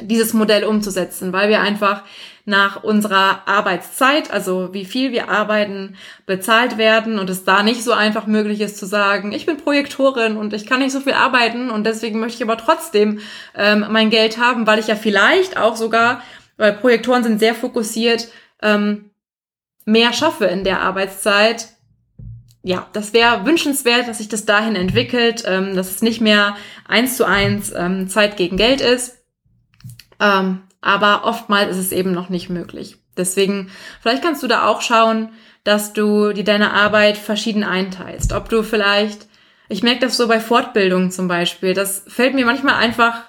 dieses 0.00 0.32
Modell 0.32 0.64
umzusetzen, 0.64 1.32
weil 1.32 1.48
wir 1.48 1.60
einfach 1.60 2.02
nach 2.44 2.82
unserer 2.82 3.46
Arbeitszeit, 3.46 4.30
also 4.30 4.72
wie 4.72 4.84
viel 4.84 5.12
wir 5.12 5.28
arbeiten, 5.28 5.96
bezahlt 6.26 6.78
werden 6.78 7.18
und 7.18 7.30
es 7.30 7.44
da 7.44 7.62
nicht 7.62 7.84
so 7.84 7.92
einfach 7.92 8.26
möglich 8.26 8.60
ist 8.60 8.78
zu 8.78 8.86
sagen, 8.86 9.32
ich 9.32 9.46
bin 9.46 9.58
Projektorin 9.58 10.36
und 10.36 10.52
ich 10.52 10.66
kann 10.66 10.80
nicht 10.80 10.92
so 10.92 11.00
viel 11.00 11.12
arbeiten 11.12 11.70
und 11.70 11.84
deswegen 11.84 12.18
möchte 12.18 12.42
ich 12.42 12.48
aber 12.48 12.56
trotzdem 12.56 13.20
ähm, 13.54 13.86
mein 13.90 14.10
Geld 14.10 14.38
haben, 14.38 14.66
weil 14.66 14.78
ich 14.78 14.88
ja 14.88 14.96
vielleicht 14.96 15.58
auch 15.58 15.76
sogar, 15.76 16.22
weil 16.56 16.72
Projektoren 16.72 17.22
sind 17.22 17.40
sehr 17.40 17.54
fokussiert, 17.54 18.28
ähm, 18.62 19.10
mehr 19.84 20.12
schaffe 20.12 20.46
in 20.46 20.64
der 20.64 20.80
Arbeitszeit. 20.80 21.68
Ja, 22.62 22.86
das 22.92 23.14
wäre 23.14 23.46
wünschenswert, 23.46 24.06
dass 24.06 24.18
sich 24.18 24.28
das 24.28 24.44
dahin 24.44 24.76
entwickelt, 24.76 25.44
ähm, 25.46 25.74
dass 25.74 25.90
es 25.90 26.02
nicht 26.02 26.20
mehr 26.20 26.56
eins 26.86 27.16
zu 27.16 27.26
eins 27.26 27.72
ähm, 27.74 28.08
Zeit 28.08 28.36
gegen 28.36 28.56
Geld 28.58 28.82
ist. 28.82 29.16
Ähm, 30.20 30.62
aber 30.82 31.24
oftmals 31.24 31.70
ist 31.70 31.86
es 31.86 31.92
eben 31.92 32.12
noch 32.12 32.28
nicht 32.28 32.50
möglich. 32.50 32.98
Deswegen, 33.16 33.70
vielleicht 34.00 34.22
kannst 34.22 34.42
du 34.42 34.46
da 34.46 34.66
auch 34.66 34.82
schauen, 34.82 35.30
dass 35.64 35.92
du 35.92 36.32
dir 36.32 36.44
deine 36.44 36.72
Arbeit 36.72 37.16
verschieden 37.16 37.64
einteilst. 37.64 38.32
Ob 38.32 38.48
du 38.48 38.62
vielleicht, 38.62 39.26
ich 39.68 39.82
merke 39.82 40.00
das 40.00 40.16
so 40.16 40.28
bei 40.28 40.40
Fortbildungen 40.40 41.10
zum 41.10 41.28
Beispiel, 41.28 41.74
das 41.74 42.04
fällt 42.08 42.34
mir 42.34 42.46
manchmal 42.46 42.74
einfach, 42.74 43.22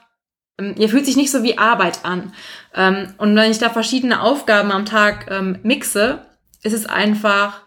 ähm, 0.57 0.75
ihr 0.77 0.89
fühlt 0.89 1.05
sich 1.05 1.15
nicht 1.15 1.31
so 1.31 1.43
wie 1.43 1.57
Arbeit 1.57 2.03
an. 2.03 2.33
Ähm, 2.75 3.13
und 3.17 3.35
wenn 3.35 3.51
ich 3.51 3.59
da 3.59 3.69
verschiedene 3.69 4.21
Aufgaben 4.21 4.71
am 4.71 4.85
Tag 4.85 5.31
ähm, 5.31 5.59
mixe, 5.63 6.25
ist 6.63 6.73
es 6.73 6.85
einfach 6.85 7.61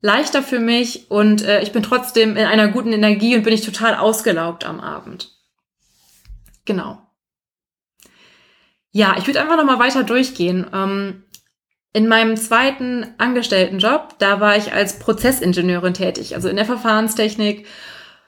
leichter 0.00 0.42
für 0.42 0.60
mich 0.60 1.10
und 1.10 1.42
äh, 1.42 1.62
ich 1.62 1.72
bin 1.72 1.82
trotzdem 1.82 2.36
in 2.36 2.46
einer 2.46 2.68
guten 2.68 2.92
Energie 2.92 3.36
und 3.36 3.42
bin 3.42 3.52
ich 3.52 3.64
total 3.64 3.96
ausgelaugt 3.96 4.64
am 4.64 4.80
Abend. 4.80 5.30
Genau. 6.64 7.02
Ja, 8.92 9.16
ich 9.18 9.26
würde 9.26 9.40
einfach 9.40 9.56
nochmal 9.56 9.78
weiter 9.78 10.02
durchgehen. 10.02 10.66
Ähm, 10.72 11.24
in 11.92 12.06
meinem 12.06 12.36
zweiten 12.36 13.06
Angestelltenjob, 13.18 14.18
da 14.18 14.40
war 14.40 14.56
ich 14.56 14.72
als 14.72 14.98
Prozessingenieurin 14.98 15.94
tätig, 15.94 16.34
also 16.34 16.48
in 16.48 16.56
der 16.56 16.64
Verfahrenstechnik, 16.64 17.66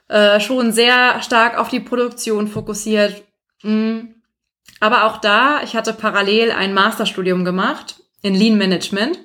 äh, 0.08 0.40
schon 0.40 0.72
sehr 0.72 1.22
stark 1.22 1.56
auf 1.58 1.68
die 1.68 1.80
Produktion 1.80 2.48
fokussiert. 2.48 3.22
Mhm. 3.62 4.16
Aber 4.80 5.04
auch 5.04 5.18
da, 5.18 5.62
ich 5.62 5.76
hatte 5.76 5.92
parallel 5.92 6.50
ein 6.50 6.74
Masterstudium 6.74 7.44
gemacht 7.44 8.02
in 8.20 8.34
Lean 8.34 8.58
Management. 8.58 9.18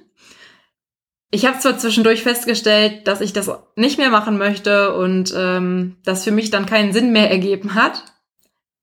Ich 1.30 1.46
habe 1.46 1.60
zwar 1.60 1.78
zwischendurch 1.78 2.24
festgestellt, 2.24 3.08
dass 3.08 3.22
ich 3.22 3.34
das 3.34 3.52
nicht 3.76 3.98
mehr 3.98 4.10
machen 4.10 4.38
möchte 4.38 4.94
und 4.96 5.34
ähm, 5.36 5.98
das 6.06 6.24
für 6.24 6.32
mich 6.32 6.52
dann 6.52 6.66
keinen 6.66 6.94
Sinn 6.94 7.12
mehr 7.12 7.30
ergeben 7.30 7.76
hat. 7.76 8.04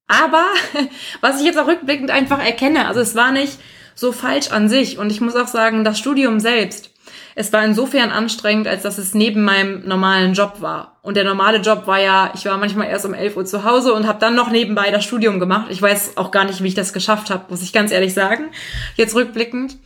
Aber 0.07 0.45
was 1.21 1.41
ich 1.41 1.47
jetzt 1.47 1.59
auch 1.59 1.67
rückblickend 1.67 2.11
einfach 2.11 2.45
erkenne, 2.45 2.87
also 2.87 3.01
es 3.01 3.15
war 3.15 3.33
nicht 3.33 3.59
so 3.95 4.13
falsch 4.13 4.51
an 4.51 4.69
sich. 4.69 4.99
Und 4.99 5.11
ich 5.11 5.21
muss 5.21 5.37
auch 5.37 5.49
sagen, 5.49 5.85
das 5.85 5.99
Studium 5.99 6.41
selbst, 6.41 6.91
es 7.35 7.53
war 7.53 7.65
insofern 7.65 8.11
anstrengend, 8.11 8.69
als 8.69 8.83
dass 8.83 8.99
es 8.99 9.15
neben 9.15 9.43
meinem 9.43 9.87
normalen 9.87 10.35
Job 10.35 10.61
war. 10.61 10.99
Und 11.03 11.17
der 11.17 11.25
normale 11.25 11.59
Job 11.59 11.87
war 11.87 12.01
ja, 12.01 12.33
ich 12.35 12.45
war 12.45 12.59
manchmal 12.59 12.89
erst 12.89 13.07
um 13.07 13.15
11 13.15 13.37
Uhr 13.37 13.45
zu 13.45 13.65
Hause 13.65 13.93
und 13.93 14.07
habe 14.07 14.21
dann 14.21 14.35
noch 14.35 14.51
nebenbei 14.51 14.91
das 14.91 15.05
Studium 15.05 15.41
gemacht. 15.41 15.67
Ich 15.71 15.83
weiß 15.83 16.17
auch 16.17 16.31
gar 16.31 16.45
nicht, 16.45 16.63
wie 16.63 16.69
ich 16.69 16.75
das 16.75 16.93
geschafft 16.93 17.31
habe, 17.31 17.45
muss 17.49 17.63
ich 17.63 17.73
ganz 17.73 17.91
ehrlich 17.91 18.15
sagen, 18.15 18.51
jetzt 18.97 19.15
rückblickend. 19.15 19.77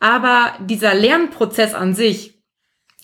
Aber 0.00 0.54
dieser 0.60 0.94
Lernprozess 0.94 1.74
an 1.74 1.94
sich 1.94 2.42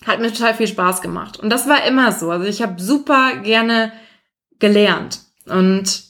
hat 0.06 0.20
mir 0.20 0.32
total 0.32 0.54
viel 0.54 0.66
Spaß 0.66 1.00
gemacht. 1.00 1.38
Und 1.38 1.50
das 1.50 1.68
war 1.68 1.84
immer 1.84 2.12
so. 2.12 2.30
Also 2.30 2.46
ich 2.46 2.62
habe 2.62 2.80
super 2.80 3.36
gerne 3.36 3.92
gelernt. 4.58 5.20
Und 5.46 6.04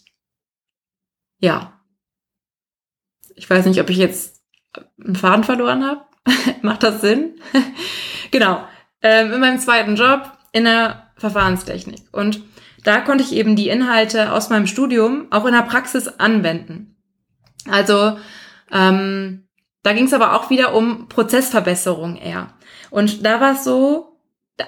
ja. 1.38 1.80
Ich 3.34 3.48
weiß 3.48 3.66
nicht, 3.66 3.80
ob 3.80 3.90
ich 3.90 3.96
jetzt 3.96 4.42
einen 5.02 5.16
Faden 5.16 5.44
verloren 5.44 5.84
habe. 5.84 6.04
Macht 6.62 6.82
das 6.82 7.00
Sinn? 7.00 7.40
genau. 8.30 8.66
Ähm, 9.02 9.32
in 9.32 9.40
meinem 9.40 9.58
zweiten 9.58 9.96
Job 9.96 10.30
in 10.52 10.64
der 10.64 11.10
Verfahrenstechnik. 11.16 12.02
Und 12.12 12.42
da 12.84 13.00
konnte 13.00 13.24
ich 13.24 13.32
eben 13.32 13.56
die 13.56 13.68
Inhalte 13.68 14.32
aus 14.32 14.50
meinem 14.50 14.66
Studium 14.66 15.26
auch 15.30 15.44
in 15.46 15.54
der 15.54 15.62
Praxis 15.62 16.08
anwenden. 16.08 16.96
Also 17.68 18.18
ähm, 18.70 19.41
da 19.82 19.92
ging 19.92 20.06
es 20.06 20.12
aber 20.12 20.34
auch 20.34 20.50
wieder 20.50 20.74
um 20.74 21.08
Prozessverbesserung 21.08 22.16
eher. 22.16 22.54
Und 22.90 23.24
da 23.24 23.40
war 23.40 23.52
es 23.52 23.64
so, 23.64 24.12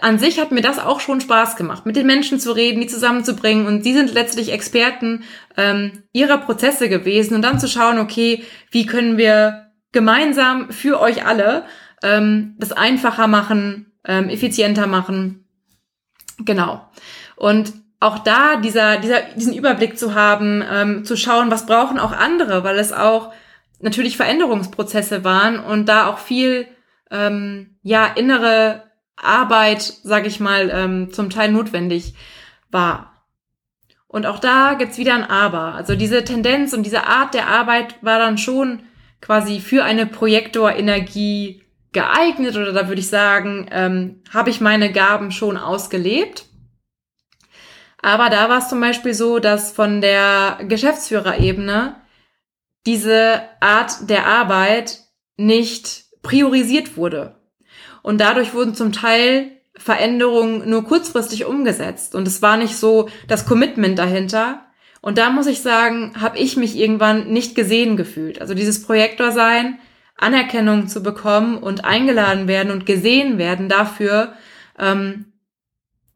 an 0.01 0.19
sich 0.19 0.41
hat 0.41 0.51
mir 0.51 0.63
das 0.63 0.79
auch 0.79 1.01
schon 1.01 1.21
Spaß 1.21 1.57
gemacht, 1.57 1.87
mit 1.87 1.97
den 1.97 2.07
Menschen 2.07 2.41
zu 2.41 2.53
reden, 2.53 2.81
die 2.81 2.87
zusammenzubringen. 2.87 3.67
Und 3.67 3.85
die 3.85 3.93
sind 3.93 4.13
letztlich 4.13 4.53
Experten 4.53 5.25
ähm, 5.57 6.03
ihrer 6.13 6.39
Prozesse 6.39 6.89
gewesen 6.89 7.35
und 7.35 7.43
dann 7.43 7.61
zu 7.61 7.69
schauen, 7.69 7.99
okay, 7.99 8.45
wie 8.71 8.87
können 8.87 9.17
wir 9.17 9.71
gemeinsam 9.93 10.71
für 10.71 11.01
euch 11.01 11.27
alle 11.27 11.65
ähm, 12.03 12.57
das 12.59 12.73
einfacher 12.73 13.29
machen, 13.29 13.93
ähm, 14.05 14.29
effizienter 14.29 14.87
machen. 14.87 15.47
Genau. 16.39 16.87
Und 17.37 17.73
auch 18.01 18.19
da 18.19 18.57
dieser, 18.57 18.99
dieser, 18.99 19.21
diesen 19.37 19.55
Überblick 19.55 19.99
zu 19.99 20.15
haben, 20.15 20.63
ähm, 20.71 21.05
zu 21.05 21.17
schauen, 21.17 21.51
was 21.51 21.67
brauchen 21.67 21.99
auch 21.99 22.13
andere, 22.13 22.65
weil 22.65 22.79
es 22.79 22.93
auch 22.93 23.33
natürlich 23.81 24.17
Veränderungsprozesse 24.17 25.25
waren 25.25 25.59
und 25.59 25.89
da 25.89 26.09
auch 26.09 26.19
viel 26.19 26.67
ähm, 27.11 27.77
ja 27.83 28.07
innere 28.07 28.85
Arbeit, 29.17 29.83
sage 30.03 30.29
ich 30.29 30.41
mal, 30.41 30.71
ähm, 30.73 31.13
zum 31.13 31.31
Teil 31.31 31.53
notwendig 31.53 32.15
war. 32.71 33.15
Und 34.07 34.27
auch 34.27 34.39
da 34.39 34.75
gibt's 34.75 34.99
wieder 34.99 35.15
ein 35.15 35.29
Aber. 35.29 35.75
Also 35.75 35.97
diese 35.97 36.25
Tendenz 36.25 36.73
und 36.73 36.85
diese 36.85 37.05
Art 37.07 37.35
der 37.35 37.49
Arbeit 37.49 37.97
war 38.01 38.19
dann 38.19 38.39
schon 38.39 38.85
quasi 39.21 39.61
für 39.61 39.83
eine 39.85 40.07
Projektorenergie 40.07 41.63
geeignet 41.93 42.57
oder 42.57 42.73
da 42.73 42.89
würde 42.89 43.01
ich 43.01 43.09
sagen, 43.09 43.67
ähm, 43.71 44.23
habe 44.33 44.51
ich 44.51 44.61
meine 44.61 44.93
Gaben 44.93 45.31
schon 45.31 45.57
ausgelebt. 45.57 46.45
Aber 48.03 48.29
da 48.29 48.51
war 48.51 48.59
es 48.59 48.69
zum 48.69 48.81
Beispiel 48.81 49.15
so, 49.15 49.39
dass 49.39 49.73
von 49.73 50.01
der 50.01 50.59
Geschäftsführerebene 50.69 51.97
diese 52.87 53.43
Art 53.61 54.09
der 54.11 54.27
Arbeit 54.27 55.01
nicht 55.37 56.05
priorisiert 56.23 56.97
wurde. 56.97 57.37
Und 58.03 58.21
dadurch 58.21 58.55
wurden 58.55 58.75
zum 58.75 58.93
Teil 58.93 59.51
Veränderungen 59.77 60.69
nur 60.69 60.85
kurzfristig 60.85 61.45
umgesetzt. 61.47 62.15
Und 62.15 62.29
es 62.29 62.43
war 62.43 62.57
nicht 62.57 62.77
so 62.77 63.09
das 63.27 63.47
Commitment 63.47 63.99
dahinter. 63.99 64.67
Und 65.01 65.19
da 65.19 65.31
muss 65.31 65.47
ich 65.47 65.61
sagen, 65.61 66.13
habe 66.21 66.39
ich 66.39 66.57
mich 66.57 66.77
irgendwann 66.77 67.33
nicht 67.33 67.55
gesehen 67.55 67.97
gefühlt. 67.97 68.41
Also 68.41 68.55
dieses 68.55 68.83
Projektor 68.83 69.33
sein, 69.33 69.79
Anerkennung 70.17 70.87
zu 70.87 71.03
bekommen 71.03 71.59
und 71.59 71.85
eingeladen 71.85 72.47
werden 72.47 72.71
und 72.71 72.87
gesehen 72.87 73.37
werden 73.37 73.69
dafür, 73.69 74.35
ähm, 74.79 75.33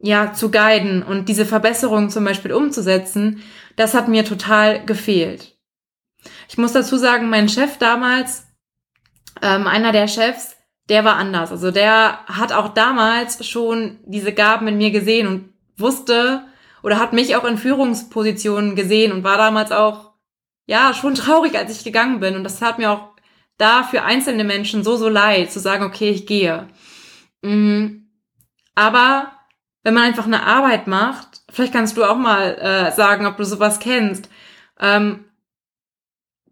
ja, 0.01 0.33
zu 0.33 0.51
guiden 0.51 1.03
und 1.03 1.29
diese 1.29 1.45
Verbesserungen 1.45 2.09
zum 2.09 2.25
Beispiel 2.25 2.53
umzusetzen, 2.53 3.43
das 3.75 3.95
hat 3.95 4.09
mir 4.09 4.25
total 4.25 4.85
gefehlt. 4.85 5.58
Ich 6.49 6.59
muss 6.59 6.73
dazu 6.73 6.97
sagen, 6.97 7.29
mein 7.29 7.49
Chef 7.49 7.79
damals, 7.79 8.47
ähm, 9.43 9.67
einer 9.67 9.93
der 9.93 10.09
Chefs, 10.09 10.57
der 10.89 11.05
war 11.05 11.17
anders. 11.17 11.51
Also 11.51 11.71
der 11.71 12.25
hat 12.27 12.53
auch 12.53 12.69
damals 12.69 13.47
schon 13.47 13.99
diese 14.05 14.33
Gaben 14.33 14.69
in 14.69 14.79
mir 14.79 14.91
gesehen 14.91 15.27
und 15.27 15.53
wusste 15.77 16.45
oder 16.83 16.99
hat 16.99 17.13
mich 17.13 17.37
auch 17.37 17.45
in 17.45 17.59
Führungspositionen 17.59 18.75
gesehen 18.75 19.13
und 19.13 19.25
war 19.25 19.37
damals 19.37 19.73
auch, 19.73 20.13
ja, 20.67 20.95
schon 20.95 21.15
traurig, 21.15 21.57
als 21.57 21.73
ich 21.73 21.85
gegangen 21.85 22.21
bin. 22.21 22.37
Und 22.37 22.45
das 22.45 22.63
hat 22.63 22.79
mir 22.79 22.91
auch 22.91 23.11
da 23.59 23.83
für 23.83 24.03
einzelne 24.03 24.45
Menschen 24.45 24.85
so, 24.85 24.97
so 24.97 25.09
leid, 25.09 25.51
zu 25.53 25.61
sagen, 25.61 25.85
okay, 25.85 26.11
ich 26.11 26.27
gehe. 26.27 26.69
Mhm. 27.43 28.09
Aber 28.75 29.33
wenn 29.83 29.95
man 29.95 30.05
einfach 30.05 30.27
eine 30.27 30.45
Arbeit 30.45 30.87
macht, 30.87 31.43
vielleicht 31.51 31.73
kannst 31.73 31.97
du 31.97 32.05
auch 32.05 32.17
mal 32.17 32.55
äh, 32.55 32.93
sagen, 32.93 33.27
ob 33.27 33.37
du 33.37 33.45
sowas 33.45 33.81
kennst, 33.81 34.29
ähm, 34.81 35.25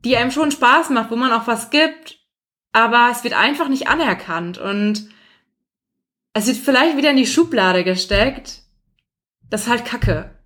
die 0.04 0.16
einem 0.16 0.30
schon 0.30 0.50
Spaß 0.50 0.90
macht, 0.90 1.10
wo 1.10 1.16
man 1.16 1.32
auch 1.32 1.46
was 1.46 1.70
gibt, 1.70 2.18
aber 2.72 3.08
es 3.10 3.24
wird 3.24 3.34
einfach 3.34 3.68
nicht 3.68 3.88
anerkannt 3.88 4.58
und 4.58 5.08
es 6.34 6.46
wird 6.46 6.58
vielleicht 6.58 6.96
wieder 6.96 7.10
in 7.10 7.16
die 7.16 7.26
Schublade 7.26 7.84
gesteckt. 7.84 8.62
Das 9.48 9.62
ist 9.62 9.68
halt 9.68 9.84
Kacke. 9.84 10.38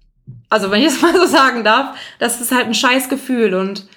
Also 0.48 0.70
wenn 0.70 0.80
ich 0.80 0.88
es 0.88 1.00
mal 1.02 1.14
so 1.14 1.26
sagen 1.26 1.64
darf, 1.64 1.98
das 2.18 2.40
ist 2.40 2.52
halt 2.52 2.66
ein 2.66 2.74
scheiß 2.74 3.08
Gefühl 3.08 3.54
und 3.54 3.88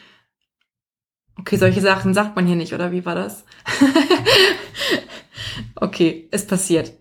okay, 1.38 1.58
solche 1.58 1.82
Sachen 1.82 2.14
sagt 2.14 2.36
man 2.36 2.48
hier 2.48 2.56
nicht, 2.56 2.74
oder 2.74 2.92
wie 2.92 3.06
war 3.06 3.16
das? 3.16 3.46
okay, 5.76 6.28
ist 6.32 6.50
passiert. 6.50 6.94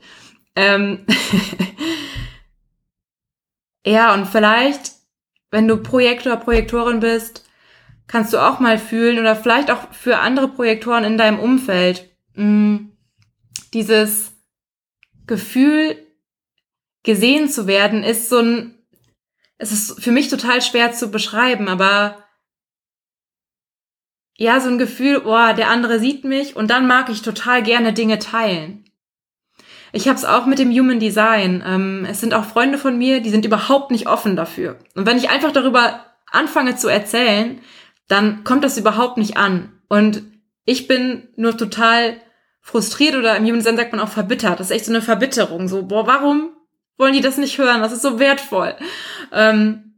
Ähm 0.54 1.06
ja, 3.86 4.12
und 4.14 4.26
vielleicht, 4.26 4.92
wenn 5.50 5.68
du 5.68 5.78
Projektor, 5.78 6.36
Projektorin 6.36 7.00
bist, 7.00 7.48
kannst 8.06 8.32
du 8.32 8.38
auch 8.38 8.60
mal 8.60 8.78
fühlen 8.78 9.18
oder 9.18 9.36
vielleicht 9.36 9.70
auch 9.70 9.92
für 9.92 10.18
andere 10.18 10.48
Projektoren 10.48 11.04
in 11.04 11.18
deinem 11.18 11.38
Umfeld 11.38 12.10
mm, 12.34 12.76
dieses 13.72 14.32
Gefühl 15.26 15.96
gesehen 17.02 17.48
zu 17.48 17.66
werden 17.66 18.04
ist 18.04 18.28
so 18.28 18.38
ein 18.38 18.78
es 19.62 19.70
ist 19.70 20.02
für 20.02 20.10
mich 20.10 20.28
total 20.28 20.60
schwer 20.60 20.92
zu 20.92 21.12
beschreiben, 21.12 21.68
aber 21.68 22.24
ja, 24.36 24.58
so 24.58 24.68
ein 24.68 24.78
Gefühl, 24.78 25.22
oh, 25.24 25.52
der 25.56 25.70
andere 25.70 26.00
sieht 26.00 26.24
mich 26.24 26.56
und 26.56 26.68
dann 26.68 26.88
mag 26.88 27.08
ich 27.10 27.22
total 27.22 27.62
gerne 27.62 27.92
Dinge 27.92 28.18
teilen. 28.18 28.84
Ich 29.92 30.08
habe 30.08 30.16
es 30.16 30.24
auch 30.24 30.46
mit 30.46 30.58
dem 30.58 30.72
Human 30.72 30.98
Design. 30.98 31.62
Ähm, 31.64 32.06
es 32.10 32.20
sind 32.20 32.34
auch 32.34 32.44
Freunde 32.44 32.76
von 32.76 32.98
mir, 32.98 33.20
die 33.20 33.30
sind 33.30 33.44
überhaupt 33.44 33.92
nicht 33.92 34.08
offen 34.08 34.34
dafür. 34.34 34.78
Und 34.96 35.06
wenn 35.06 35.18
ich 35.18 35.30
einfach 35.30 35.52
darüber 35.52 36.06
anfange 36.30 36.74
zu 36.74 36.88
erzählen, 36.88 37.60
dann 38.12 38.44
kommt 38.44 38.62
das 38.62 38.77
überhaupt 38.77 39.16
nicht 39.16 39.37
an. 39.37 39.72
Und 39.88 40.22
ich 40.64 40.87
bin 40.87 41.29
nur 41.37 41.57
total 41.57 42.16
frustriert 42.61 43.16
oder 43.16 43.37
im 43.37 43.46
Human 43.46 43.62
sagt 43.62 43.92
man 43.92 44.01
auch 44.01 44.11
verbittert. 44.11 44.61
Das 44.61 44.68
ist 44.68 44.77
echt 44.77 44.85
so 44.85 44.92
eine 44.92 45.03
Verbitterung. 45.03 45.66
So, 45.66 45.83
boah, 45.83 46.07
warum 46.07 46.51
wollen 46.98 47.14
die 47.14 47.22
das 47.22 47.38
nicht 47.38 47.59
hören? 47.59 47.81
Das 47.81 47.92
ist 47.92 48.03
so 48.03 48.18
wertvoll. 48.18 48.75
Ähm, 49.33 49.94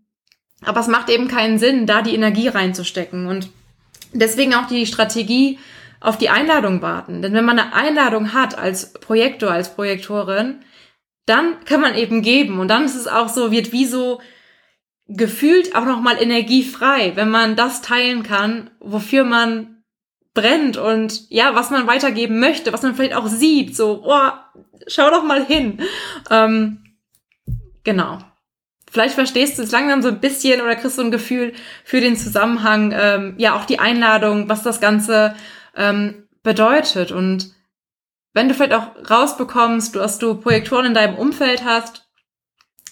aber 0.64 0.81
es 0.81 0.87
macht 0.87 1.11
eben 1.11 1.29
keinen 1.29 1.59
Sinn, 1.59 1.87
da 1.87 2.03
die 2.03 2.14
Energie 2.14 2.48
reinzustecken. 2.48 3.27
Und 3.27 3.50
deswegen 4.12 4.55
auch 4.55 4.68
die 4.68 4.87
Strategie 4.87 5.59
auf 6.00 6.16
die 6.16 6.31
Einladung 6.31 6.83
warten. 6.83 7.20
Denn 7.20 7.35
wenn 7.35 7.44
man 7.44 7.59
eine 7.59 7.74
Einladung 7.74 8.33
hat 8.33 8.57
als 8.57 8.92
Projektor, 8.92 9.50
als 9.50 9.74
Projektorin, 9.74 10.61
dann 11.27 11.64
kann 11.64 11.81
man 11.81 11.96
eben 11.96 12.22
geben. 12.22 12.61
Und 12.61 12.68
dann 12.68 12.85
ist 12.85 12.94
es 12.94 13.09
auch 13.09 13.29
so, 13.29 13.50
wird 13.50 13.72
wie 13.72 13.87
so 13.87 14.20
gefühlt 15.08 15.74
auch 15.74 15.84
nochmal 15.84 16.20
energiefrei, 16.20 17.12
wenn 17.14 17.30
man 17.30 17.56
das 17.56 17.82
teilen 17.82 18.22
kann, 18.22 18.70
wofür 18.80 19.24
man 19.24 19.82
brennt 20.32 20.76
und 20.76 21.30
ja, 21.30 21.54
was 21.54 21.70
man 21.70 21.86
weitergeben 21.86 22.40
möchte, 22.40 22.72
was 22.72 22.82
man 22.82 22.94
vielleicht 22.94 23.14
auch 23.14 23.28
sieht, 23.28 23.76
so, 23.76 24.02
oh, 24.04 24.30
schau 24.88 25.10
doch 25.10 25.22
mal 25.22 25.44
hin. 25.44 25.80
Ähm, 26.30 26.96
genau. 27.84 28.18
Vielleicht 28.90 29.14
verstehst 29.14 29.58
du 29.58 29.62
es 29.62 29.72
langsam 29.72 30.02
so 30.02 30.08
ein 30.08 30.20
bisschen 30.20 30.60
oder 30.60 30.76
kriegst 30.76 30.98
du 30.98 31.02
ein 31.02 31.10
Gefühl 31.10 31.52
für 31.84 32.00
den 32.00 32.16
Zusammenhang, 32.16 32.94
ähm, 32.96 33.34
ja, 33.38 33.56
auch 33.56 33.64
die 33.64 33.80
Einladung, 33.80 34.48
was 34.48 34.62
das 34.62 34.80
Ganze 34.80 35.34
ähm, 35.76 36.28
bedeutet. 36.42 37.10
Und 37.10 37.52
wenn 38.32 38.48
du 38.48 38.54
vielleicht 38.54 38.74
auch 38.74 38.92
rausbekommst, 39.10 39.96
dass 39.96 40.18
du 40.18 40.36
Projektoren 40.36 40.86
in 40.86 40.94
deinem 40.94 41.16
Umfeld 41.16 41.64
hast, 41.64 42.08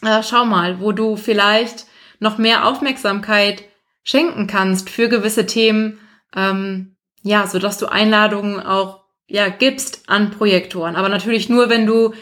äh, 0.03 0.23
schau 0.23 0.45
mal, 0.45 0.81
wo 0.81 0.93
du 0.93 1.17
vielleicht 1.17 1.87
noch 2.23 2.39
mehr 2.39 2.67
Aufmerksamkeit 2.67 3.65
schenken 4.05 4.47
kannst 4.47 4.89
für 4.89 5.09
gewisse 5.09 5.45
Themen, 5.45 5.99
ähm, 6.35 6.97
ja, 7.23 7.47
so 7.47 7.59
dass 7.59 7.79
du 7.79 7.87
Einladungen 7.87 8.61
auch 8.61 9.05
ja 9.27 9.49
gibst 9.49 10.09
an 10.09 10.31
Projektoren. 10.31 10.97
Aber 10.97 11.09
natürlich 11.09 11.49
nur, 11.49 11.69
wenn 11.69 11.87
du 11.87 12.15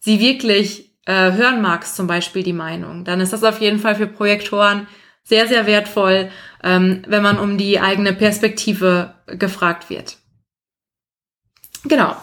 sie 0.00 0.20
wirklich 0.20 0.98
äh, 1.06 1.32
hören 1.32 1.62
magst, 1.62 1.96
zum 1.96 2.06
Beispiel 2.06 2.42
die 2.42 2.52
Meinung. 2.52 3.04
Dann 3.04 3.20
ist 3.20 3.32
das 3.32 3.44
auf 3.44 3.60
jeden 3.60 3.78
Fall 3.78 3.94
für 3.94 4.06
Projektoren 4.06 4.86
sehr, 5.22 5.46
sehr 5.46 5.66
wertvoll, 5.66 6.30
ähm, 6.62 7.02
wenn 7.06 7.22
man 7.22 7.38
um 7.38 7.56
die 7.56 7.80
eigene 7.80 8.12
Perspektive 8.12 9.14
gefragt 9.26 9.88
wird. 9.88 10.18
Genau. 11.84 12.16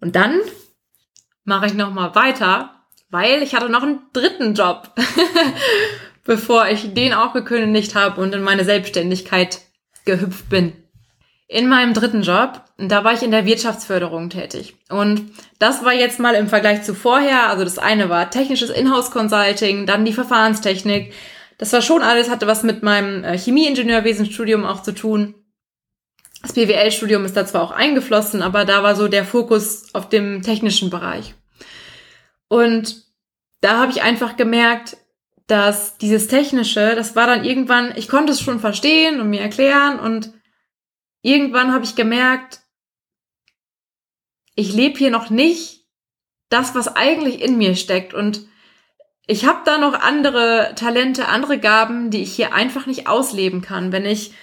Und 0.00 0.16
dann 0.16 0.40
mache 1.44 1.66
ich 1.66 1.74
noch 1.74 1.92
mal 1.92 2.14
weiter, 2.14 2.86
weil 3.10 3.42
ich 3.42 3.54
hatte 3.54 3.68
noch 3.68 3.82
einen 3.82 4.00
dritten 4.12 4.54
Job. 4.54 4.94
bevor 6.24 6.68
ich 6.68 6.94
den 6.94 7.12
auch 7.12 7.32
gekündigt 7.32 7.94
habe 7.94 8.20
und 8.20 8.34
in 8.34 8.42
meine 8.42 8.64
Selbstständigkeit 8.64 9.60
gehüpft 10.04 10.48
bin. 10.48 10.72
In 11.46 11.68
meinem 11.68 11.92
dritten 11.92 12.22
Job, 12.22 12.62
da 12.78 13.04
war 13.04 13.12
ich 13.12 13.22
in 13.22 13.30
der 13.30 13.44
Wirtschaftsförderung 13.44 14.30
tätig. 14.30 14.74
Und 14.88 15.30
das 15.58 15.84
war 15.84 15.92
jetzt 15.92 16.18
mal 16.18 16.34
im 16.34 16.48
Vergleich 16.48 16.82
zu 16.82 16.94
vorher, 16.94 17.48
also 17.48 17.64
das 17.64 17.78
eine 17.78 18.08
war 18.08 18.30
technisches 18.30 18.70
Inhouse-Consulting, 18.70 19.86
dann 19.86 20.04
die 20.04 20.14
Verfahrenstechnik. 20.14 21.12
Das 21.58 21.72
war 21.72 21.82
schon 21.82 22.02
alles, 22.02 22.30
hatte 22.30 22.46
was 22.46 22.62
mit 22.62 22.82
meinem 22.82 23.22
äh, 23.24 23.38
Chemieingenieurwesenstudium 23.38 24.64
auch 24.64 24.82
zu 24.82 24.92
tun. 24.92 25.34
Das 26.42 26.54
BWL-Studium 26.54 27.24
ist 27.24 27.36
da 27.36 27.46
zwar 27.46 27.62
auch 27.62 27.70
eingeflossen, 27.70 28.42
aber 28.42 28.64
da 28.64 28.82
war 28.82 28.96
so 28.96 29.08
der 29.08 29.24
Fokus 29.24 29.94
auf 29.94 30.08
dem 30.08 30.42
technischen 30.42 30.90
Bereich. 30.90 31.34
Und 32.48 33.04
da 33.60 33.78
habe 33.80 33.92
ich 33.92 34.02
einfach 34.02 34.36
gemerkt, 34.36 34.96
dass 35.46 35.98
dieses 35.98 36.26
Technische, 36.26 36.94
das 36.94 37.16
war 37.16 37.26
dann 37.26 37.44
irgendwann, 37.44 37.92
ich 37.96 38.08
konnte 38.08 38.32
es 38.32 38.40
schon 38.40 38.60
verstehen 38.60 39.20
und 39.20 39.30
mir 39.30 39.40
erklären 39.40 39.98
und 39.98 40.32
irgendwann 41.22 41.72
habe 41.72 41.84
ich 41.84 41.96
gemerkt, 41.96 42.60
ich 44.54 44.72
lebe 44.72 44.98
hier 44.98 45.10
noch 45.10 45.30
nicht 45.30 45.84
das, 46.48 46.74
was 46.74 46.96
eigentlich 46.96 47.42
in 47.42 47.58
mir 47.58 47.76
steckt 47.76 48.14
und 48.14 48.46
ich 49.26 49.46
habe 49.46 49.60
da 49.64 49.78
noch 49.78 49.94
andere 49.94 50.74
Talente, 50.76 51.28
andere 51.28 51.58
Gaben, 51.58 52.10
die 52.10 52.22
ich 52.22 52.34
hier 52.34 52.52
einfach 52.52 52.86
nicht 52.86 53.08
ausleben 53.08 53.62
kann, 53.62 53.90
wenn 53.90 54.04
ich 54.04 54.34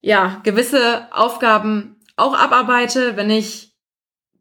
ja 0.00 0.40
gewisse 0.44 1.08
Aufgaben 1.12 2.00
auch 2.16 2.34
abarbeite, 2.34 3.16
wenn 3.16 3.30
ich 3.30 3.72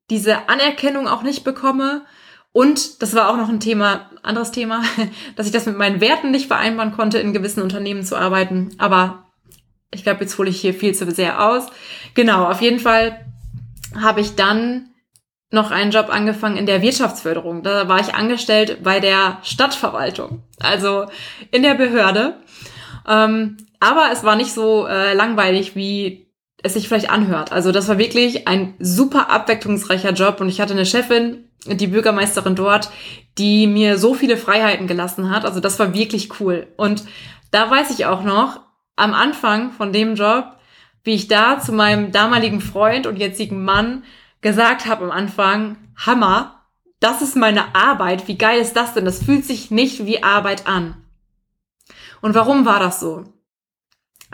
diese 0.09 0.49
Anerkennung 0.49 1.07
auch 1.07 1.23
nicht 1.23 1.43
bekomme. 1.43 2.05
Und 2.51 3.01
das 3.01 3.15
war 3.15 3.29
auch 3.29 3.37
noch 3.37 3.49
ein 3.49 3.59
Thema, 3.59 4.09
anderes 4.23 4.51
Thema, 4.51 4.83
dass 5.35 5.45
ich 5.45 5.51
das 5.51 5.65
mit 5.65 5.77
meinen 5.77 6.01
Werten 6.01 6.31
nicht 6.31 6.47
vereinbaren 6.47 6.91
konnte, 6.91 7.19
in 7.19 7.33
gewissen 7.33 7.61
Unternehmen 7.61 8.03
zu 8.03 8.15
arbeiten. 8.15 8.71
Aber 8.77 9.25
ich 9.91 10.03
glaube, 10.03 10.21
jetzt 10.21 10.37
hole 10.37 10.49
ich 10.49 10.59
hier 10.59 10.73
viel 10.73 10.93
zu 10.93 11.09
sehr 11.11 11.43
aus. 11.43 11.67
Genau, 12.13 12.45
auf 12.45 12.61
jeden 12.61 12.79
Fall 12.79 13.25
habe 13.99 14.21
ich 14.21 14.35
dann 14.35 14.89
noch 15.51 15.71
einen 15.71 15.91
Job 15.91 16.09
angefangen 16.09 16.57
in 16.57 16.67
der 16.67 16.81
Wirtschaftsförderung. 16.81 17.63
Da 17.63 17.87
war 17.87 17.99
ich 17.99 18.13
angestellt 18.13 18.83
bei 18.83 18.99
der 18.99 19.39
Stadtverwaltung, 19.43 20.43
also 20.59 21.05
in 21.51 21.63
der 21.63 21.73
Behörde. 21.73 22.37
Ähm, 23.07 23.57
aber 23.79 24.09
es 24.11 24.23
war 24.23 24.35
nicht 24.35 24.53
so 24.53 24.85
äh, 24.85 25.13
langweilig, 25.13 25.75
wie 25.75 26.27
es 26.61 26.73
sich 26.73 26.87
vielleicht 26.87 27.09
anhört. 27.09 27.51
Also 27.51 27.71
das 27.71 27.87
war 27.87 27.97
wirklich 27.97 28.47
ein 28.47 28.75
super 28.79 29.31
abwechslungsreicher 29.31 30.11
Job 30.11 30.41
und 30.41 30.49
ich 30.49 30.61
hatte 30.61 30.73
eine 30.73 30.85
Chefin, 30.85 31.48
die 31.65 31.87
Bürgermeisterin 31.87 32.55
dort, 32.55 32.89
die 33.37 33.67
mir 33.67 33.97
so 33.97 34.13
viele 34.13 34.37
Freiheiten 34.37 34.87
gelassen 34.87 35.29
hat. 35.29 35.45
Also 35.45 35.59
das 35.59 35.79
war 35.79 35.93
wirklich 35.93 36.39
cool. 36.39 36.67
Und 36.77 37.03
da 37.51 37.69
weiß 37.69 37.91
ich 37.91 38.05
auch 38.05 38.23
noch, 38.23 38.61
am 38.95 39.13
Anfang 39.13 39.71
von 39.71 39.93
dem 39.93 40.15
Job, 40.15 40.45
wie 41.03 41.13
ich 41.15 41.27
da 41.27 41.59
zu 41.59 41.71
meinem 41.71 42.11
damaligen 42.11 42.61
Freund 42.61 43.07
und 43.07 43.17
jetzigen 43.17 43.63
Mann 43.63 44.03
gesagt 44.41 44.85
habe 44.85 45.05
am 45.05 45.11
Anfang, 45.11 45.77
Hammer, 45.95 46.65
das 46.99 47.21
ist 47.21 47.35
meine 47.35 47.75
Arbeit, 47.75 48.27
wie 48.27 48.37
geil 48.37 48.59
ist 48.59 48.75
das 48.75 48.93
denn? 48.93 49.05
Das 49.05 49.23
fühlt 49.23 49.45
sich 49.45 49.71
nicht 49.71 50.05
wie 50.05 50.21
Arbeit 50.21 50.67
an. 50.67 51.01
Und 52.21 52.35
warum 52.35 52.65
war 52.65 52.79
das 52.79 52.99
so? 52.99 53.23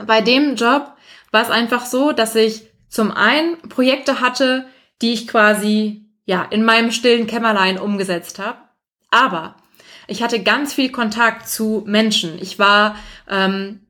Bei 0.06 0.22
dem 0.22 0.56
Job 0.56 0.94
war 1.32 1.44
es 1.44 1.52
einfach 1.52 1.86
so, 1.86 2.12
dass 2.12 2.36
ich 2.36 2.68
zum 2.90 3.12
einen 3.12 3.58
Projekte 3.70 4.20
hatte, 4.20 4.68
die 5.02 5.14
ich 5.14 5.28
quasi 5.28 6.05
ja 6.26 6.44
in 6.44 6.64
meinem 6.64 6.92
stillen 6.92 7.28
Kämmerlein 7.28 7.80
umgesetzt 7.80 8.40
habe, 8.40 8.58
aber 9.12 9.56
ich 10.08 10.22
hatte 10.22 10.44
ganz 10.44 10.74
viel 10.74 10.92
Kontakt 10.92 11.48
zu 11.48 11.84
Menschen. 11.86 12.38
Ich 12.40 12.60
war 12.60 12.96
ähm, 13.30 13.82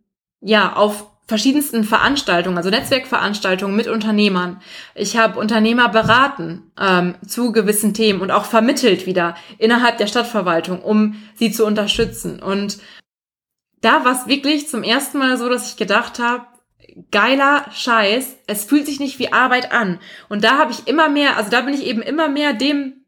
ja 0.42 0.74
auf 0.74 1.08
verschiedensten 1.28 1.84
Veranstaltungen, 1.84 2.58
also 2.58 2.70
Netzwerkveranstaltungen 2.70 3.76
mit 3.76 3.88
Unternehmern. 3.88 4.62
Ich 4.94 5.18
habe 5.18 5.40
Unternehmer 5.40 5.90
beraten 5.90 6.72
ähm, 6.80 7.16
zu 7.28 7.52
gewissen 7.52 7.94
Themen 7.94 8.22
und 8.22 8.32
auch 8.32 8.46
vermittelt 8.46 9.08
wieder 9.08 9.36
innerhalb 9.58 9.98
der 9.98 10.08
Stadtverwaltung, 10.08 10.82
um 10.82 11.16
sie 11.34 11.52
zu 11.52 11.66
unterstützen. 11.66 12.42
Und 12.42 12.78
da 13.82 14.06
war 14.06 14.12
es 14.12 14.28
wirklich 14.28 14.68
zum 14.68 14.84
ersten 14.84 15.18
Mal 15.18 15.38
so, 15.38 15.50
dass 15.50 15.72
ich 15.72 15.78
gedacht 15.78 16.20
habe, 16.20 16.46
geiler 17.12 17.66
Scheiß, 17.74 18.38
es 18.48 18.64
fühlt 18.64 18.86
sich 18.86 19.00
nicht 19.00 19.20
wie 19.20 19.34
Arbeit 19.34 19.72
an. 19.72 20.00
Und 20.30 20.44
da 20.44 20.58
habe 20.58 20.72
ich 20.72 20.88
immer 20.88 21.10
mehr, 21.10 21.38
also 21.38 21.50
da 21.50 21.62
bin 21.62 21.74
ich 21.74 21.86
eben 21.86 22.02
immer 22.02 22.28
mehr 22.28 22.54
dem 22.54 23.06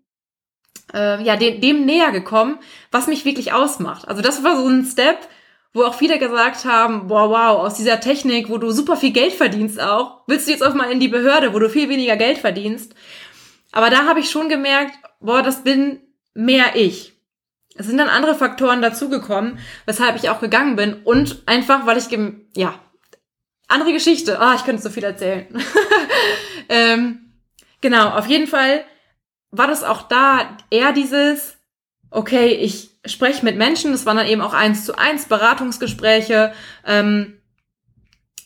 äh, 0.94 1.22
ja, 1.24 1.36
dem, 1.36 1.62
dem 1.62 1.86
näher 1.86 2.12
gekommen, 2.12 2.60
was 2.92 3.08
mich 3.08 3.26
wirklich 3.26 3.54
ausmacht. 3.54 4.08
Also 4.08 4.22
das 4.22 4.44
war 4.44 4.58
so 4.58 4.68
ein 4.68 4.86
Step, 4.86 5.18
wo 5.74 5.84
auch 5.84 5.96
viele 5.96 6.18
gesagt 6.18 6.66
haben, 6.66 7.08
boah, 7.08 7.30
wow, 7.30 7.60
aus 7.60 7.76
dieser 7.76 8.00
Technik, 8.00 8.50
wo 8.50 8.58
du 8.58 8.72
super 8.72 8.96
viel 8.96 9.12
Geld 9.12 9.34
verdienst 9.34 9.80
auch, 9.80 10.22
willst 10.28 10.48
du 10.48 10.52
jetzt 10.52 10.64
auch 10.64 10.74
mal 10.74 10.92
in 10.92 11.00
die 11.00 11.08
Behörde, 11.08 11.54
wo 11.54 11.60
du 11.60 11.70
viel 11.70 11.90
weniger 11.90 12.16
Geld 12.16 12.38
verdienst. 12.38 12.96
Aber 13.72 13.90
da 13.90 14.06
habe 14.06 14.20
ich 14.20 14.30
schon 14.30 14.50
gemerkt, 14.50 14.98
boah, 15.20 15.44
das 15.44 15.64
bin 15.64 16.00
mehr 16.34 16.76
ich. 16.76 17.14
Es 17.76 17.86
sind 17.86 17.98
dann 17.98 18.10
andere 18.10 18.34
Faktoren 18.34 18.82
dazugekommen, 18.82 19.60
weshalb 19.86 20.16
ich 20.16 20.30
auch 20.30 20.40
gegangen 20.40 20.76
bin 20.76 20.94
und 21.04 21.44
einfach, 21.46 21.86
weil 21.86 21.98
ich, 21.98 22.08
ja, 22.56 22.74
andere 23.68 23.94
Geschichte. 23.94 24.40
Ah, 24.40 24.52
oh, 24.52 24.56
ich 24.56 24.64
könnte 24.64 24.82
so 24.82 24.90
viel 24.90 25.04
erzählen. 25.04 25.48
ähm, 26.70 27.34
genau, 27.82 28.10
auf 28.10 28.28
jeden 28.28 28.48
Fall 28.48 28.84
war 29.52 29.68
das 29.68 29.84
auch 29.84 30.04
da 30.04 30.58
eher 30.70 30.92
dieses, 30.92 31.58
okay, 32.10 32.50
ich 32.50 32.92
spreche 33.06 33.46
mit 33.46 33.58
Menschen, 33.58 33.92
das 33.92 34.06
waren 34.06 34.18
dann 34.18 34.28
eben 34.28 34.42
auch 34.42 34.54
eins 34.54 34.86
zu 34.86 34.98
eins 34.98 35.26
Beratungsgespräche. 35.26 36.54
Ähm, 36.86 37.40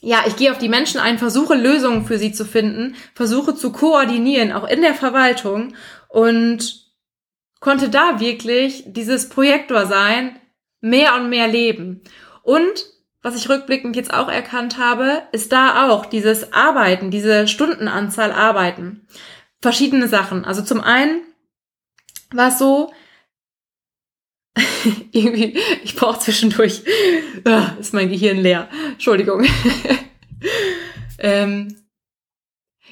ja, 0.02 0.24
ich 0.26 0.36
gehe 0.36 0.52
auf 0.52 0.58
die 0.58 0.70
Menschen 0.70 1.00
ein, 1.00 1.20
versuche 1.20 1.56
Lösungen 1.56 2.06
für 2.06 2.18
sie 2.18 2.32
zu 2.32 2.46
finden, 2.46 2.96
versuche 3.14 3.56
zu 3.56 3.72
koordinieren, 3.72 4.52
auch 4.52 4.68
in 4.68 4.82
der 4.82 4.96
Verwaltung 4.96 5.76
und 6.08 6.88
konnte 7.60 7.90
da 7.90 8.20
wirklich 8.20 8.84
dieses 8.88 9.30
Projektor 9.30 9.86
sein, 9.86 10.40
mehr 10.80 11.16
und 11.16 11.30
mehr 11.30 11.48
leben. 11.48 12.02
Und 12.42 12.86
was 13.22 13.36
ich 13.36 13.50
rückblickend 13.50 13.96
jetzt 13.96 14.14
auch 14.14 14.30
erkannt 14.30 14.78
habe, 14.78 15.24
ist 15.32 15.52
da 15.52 15.90
auch 15.90 16.06
dieses 16.06 16.54
Arbeiten, 16.54 17.12
diese 17.12 17.48
Stundenanzahl 17.48 18.32
Arbeiten. 18.32 19.08
Verschiedene 19.62 20.08
Sachen. 20.08 20.44
Also 20.44 20.64
zum 20.64 20.82
einen 20.82 21.22
war 22.32 22.50
es 22.50 22.58
so, 22.58 22.92
irgendwie, 25.12 25.58
ich 25.84 25.96
brauche 25.96 26.20
zwischendurch, 26.20 26.84
ah, 27.46 27.76
ist 27.80 27.94
mein 27.94 28.10
Gehirn 28.10 28.38
leer. 28.38 28.70
Entschuldigung. 28.94 29.46
ähm, 31.20 31.81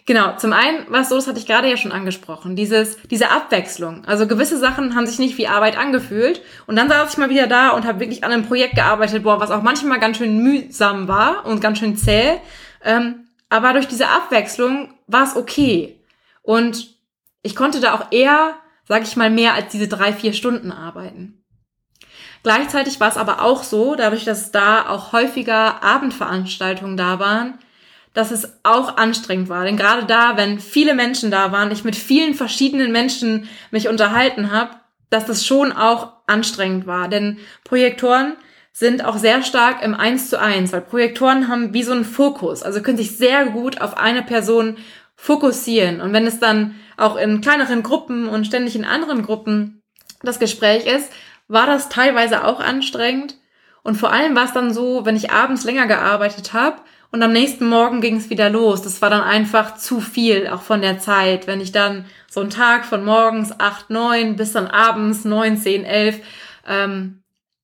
genau, 0.10 0.36
zum 0.38 0.54
einen 0.54 0.92
war 0.92 1.02
es 1.02 1.10
so, 1.10 1.16
das 1.16 1.28
hatte 1.28 1.38
ich 1.38 1.46
gerade 1.46 1.70
ja 1.70 1.78
schon 1.78 1.92
angesprochen, 1.92 2.56
dieses, 2.56 2.98
diese 3.12 3.30
Abwechslung. 3.30 4.06
Also 4.06 4.26
gewisse 4.26 4.58
Sachen 4.58 4.96
haben 4.96 5.06
sich 5.06 5.20
nicht 5.20 5.38
wie 5.38 5.48
Arbeit 5.48 5.78
angefühlt. 5.78 6.42
Und 6.66 6.76
dann 6.76 6.90
saß 6.90 7.12
ich 7.12 7.20
mal 7.20 7.30
wieder 7.30 7.46
da 7.46 7.70
und 7.70 7.86
habe 7.86 8.00
wirklich 8.00 8.24
an 8.24 8.32
einem 8.32 8.44
Projekt 8.44 8.74
gearbeitet, 8.74 9.22
boah, 9.22 9.40
was 9.40 9.52
auch 9.52 9.62
manchmal 9.62 10.00
ganz 10.00 10.18
schön 10.18 10.40
mühsam 10.42 11.08
war 11.08 11.46
und 11.46 11.62
ganz 11.62 11.78
schön 11.78 11.96
zäh. 11.96 12.40
Ähm, 12.84 13.28
aber 13.50 13.74
durch 13.74 13.88
diese 13.88 14.08
Abwechslung 14.08 14.96
war 15.06 15.26
es 15.26 15.36
okay. 15.36 16.02
Und 16.42 16.88
ich 17.44 17.56
konnte 17.56 17.80
da 17.80 17.94
auch 17.94 18.12
eher, 18.12 18.56
sag 18.88 19.04
ich 19.04 19.16
mal, 19.16 19.30
mehr 19.30 19.54
als 19.54 19.72
diese 19.72 19.88
drei, 19.88 20.12
vier 20.12 20.34
Stunden 20.34 20.72
arbeiten. 20.72 21.44
Gleichzeitig 22.42 23.00
war 23.00 23.10
es 23.10 23.18
aber 23.18 23.44
auch 23.44 23.62
so, 23.62 23.94
dadurch, 23.94 24.26
dass 24.26 24.52
da 24.52 24.90
auch 24.90 25.14
häufiger 25.14 25.84
Abendveranstaltungen 25.84 26.98
da 26.98 27.20
waren, 27.20 27.60
dass 28.14 28.32
es 28.32 28.60
auch 28.64 28.98
anstrengend 28.98 29.50
war. 29.50 29.66
Denn 29.66 29.78
gerade 29.78 30.06
da, 30.06 30.36
wenn 30.36 30.60
viele 30.60 30.94
Menschen 30.94 31.32
da 31.32 31.52
waren, 31.52 31.72
ich 31.72 31.84
mit 31.84 31.96
vielen 31.96 32.34
verschiedenen 32.34 32.92
Menschen 32.92 33.48
mich 33.72 33.88
unterhalten 33.88 34.52
habe, 34.52 34.72
dass 35.10 35.26
das 35.26 35.46
schon 35.46 35.72
auch 35.72 36.14
anstrengend 36.28 36.88
war. 36.88 37.08
Denn 37.08 37.38
Projektoren 37.64 38.36
sind 38.72 39.04
auch 39.04 39.18
sehr 39.18 39.42
stark 39.42 39.84
im 39.84 39.96
Eins 39.96 40.30
zu 40.30 40.40
eins, 40.40 40.72
weil 40.72 40.82
Projektoren 40.82 41.48
haben 41.48 41.74
wie 41.74 41.84
so 41.84 41.92
einen 41.92 42.06
Fokus, 42.06 42.64
also 42.64 42.82
können 42.82 42.98
sich 42.98 43.18
sehr 43.18 43.48
gut 43.48 43.82
auf 43.82 43.98
eine 43.98 44.22
Person 44.22 44.78
fokussieren. 45.16 46.00
Und 46.00 46.14
wenn 46.14 46.26
es 46.26 46.40
dann 46.40 46.76
auch 46.96 47.18
in 47.18 47.42
kleineren 47.42 47.84
Gruppen 47.84 48.30
und 48.30 48.46
ständig 48.46 48.76
in 48.76 48.86
anderen 48.86 49.24
Gruppen 49.24 49.82
das 50.22 50.40
Gespräch 50.40 50.86
ist, 50.86 51.12
war 51.48 51.66
das 51.66 51.90
teilweise 51.90 52.46
auch 52.46 52.60
anstrengend. 52.60 53.36
Und 53.84 53.96
vor 53.96 54.12
allem 54.12 54.36
war 54.36 54.46
es 54.46 54.54
dann 54.54 54.74
so, 54.74 55.06
wenn 55.06 55.16
ich 55.16 55.32
abends 55.32 55.64
länger 55.64 55.88
gearbeitet 55.88 56.54
habe 56.54 56.82
und 57.12 57.24
am 57.24 57.34
nächsten 57.34 57.68
Morgen 57.68 58.02
ging 58.02 58.18
es 58.18 58.30
wieder 58.30 58.50
los. 58.50 58.82
Das 58.82 59.02
war 59.02 59.10
dann 59.10 59.22
einfach 59.22 59.78
zu 59.78 60.00
viel, 60.00 60.48
auch 60.48 60.62
von 60.62 60.82
der 60.82 61.00
Zeit. 61.00 61.48
Wenn 61.48 61.62
ich 61.62 61.72
dann 61.72 62.06
so 62.30 62.40
einen 62.42 62.52
Tag 62.52 62.86
von 62.86 63.04
morgens 63.04 63.60
acht 63.60 63.90
neun 63.90 64.36
bis 64.36 64.52
dann 64.52 64.68
abends 64.68 65.26
neun 65.26 65.58
zehn 65.58 65.86
elf 65.86 66.22
ähm, 66.70 67.24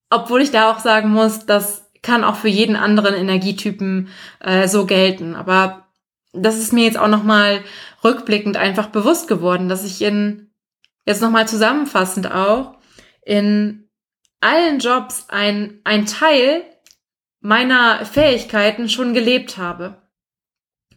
obwohl 0.09 0.41
ich 0.41 0.51
da 0.51 0.71
auch 0.71 0.79
sagen 0.79 1.09
muss, 1.09 1.45
das 1.45 1.89
kann 2.01 2.23
auch 2.23 2.35
für 2.35 2.49
jeden 2.49 2.75
anderen 2.75 3.15
Energietypen 3.15 4.09
äh, 4.39 4.67
so 4.67 4.85
gelten. 4.85 5.35
Aber 5.35 5.87
das 6.33 6.57
ist 6.57 6.73
mir 6.73 6.83
jetzt 6.83 6.97
auch 6.97 7.07
nochmal 7.07 7.63
rückblickend 8.03 8.57
einfach 8.57 8.87
bewusst 8.87 9.27
geworden, 9.27 9.69
dass 9.69 9.85
ich 9.85 10.01
in, 10.01 10.51
jetzt 11.05 11.21
nochmal 11.21 11.47
zusammenfassend 11.47 12.31
auch, 12.31 12.77
in 13.25 13.89
allen 14.41 14.79
Jobs 14.79 15.25
ein, 15.29 15.79
ein 15.83 16.05
Teil 16.05 16.63
meiner 17.45 18.03
Fähigkeiten 18.05 18.89
schon 18.89 19.13
gelebt 19.13 19.57
habe. 19.57 20.01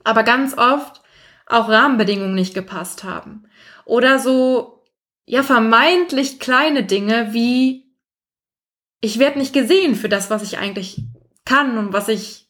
Aber 0.02 0.22
ganz 0.22 0.56
oft 0.56 1.02
auch 1.46 1.68
Rahmenbedingungen 1.68 2.34
nicht 2.34 2.54
gepasst 2.54 3.04
haben. 3.04 3.44
Oder 3.84 4.18
so, 4.18 4.82
ja, 5.26 5.42
vermeintlich 5.42 6.40
kleine 6.40 6.84
Dinge 6.84 7.34
wie, 7.34 7.92
ich 9.02 9.18
werde 9.18 9.38
nicht 9.38 9.52
gesehen 9.52 9.94
für 9.94 10.08
das, 10.08 10.30
was 10.30 10.42
ich 10.42 10.56
eigentlich 10.56 11.02
kann 11.44 11.76
und 11.76 11.92
was 11.92 12.08
ich, 12.08 12.48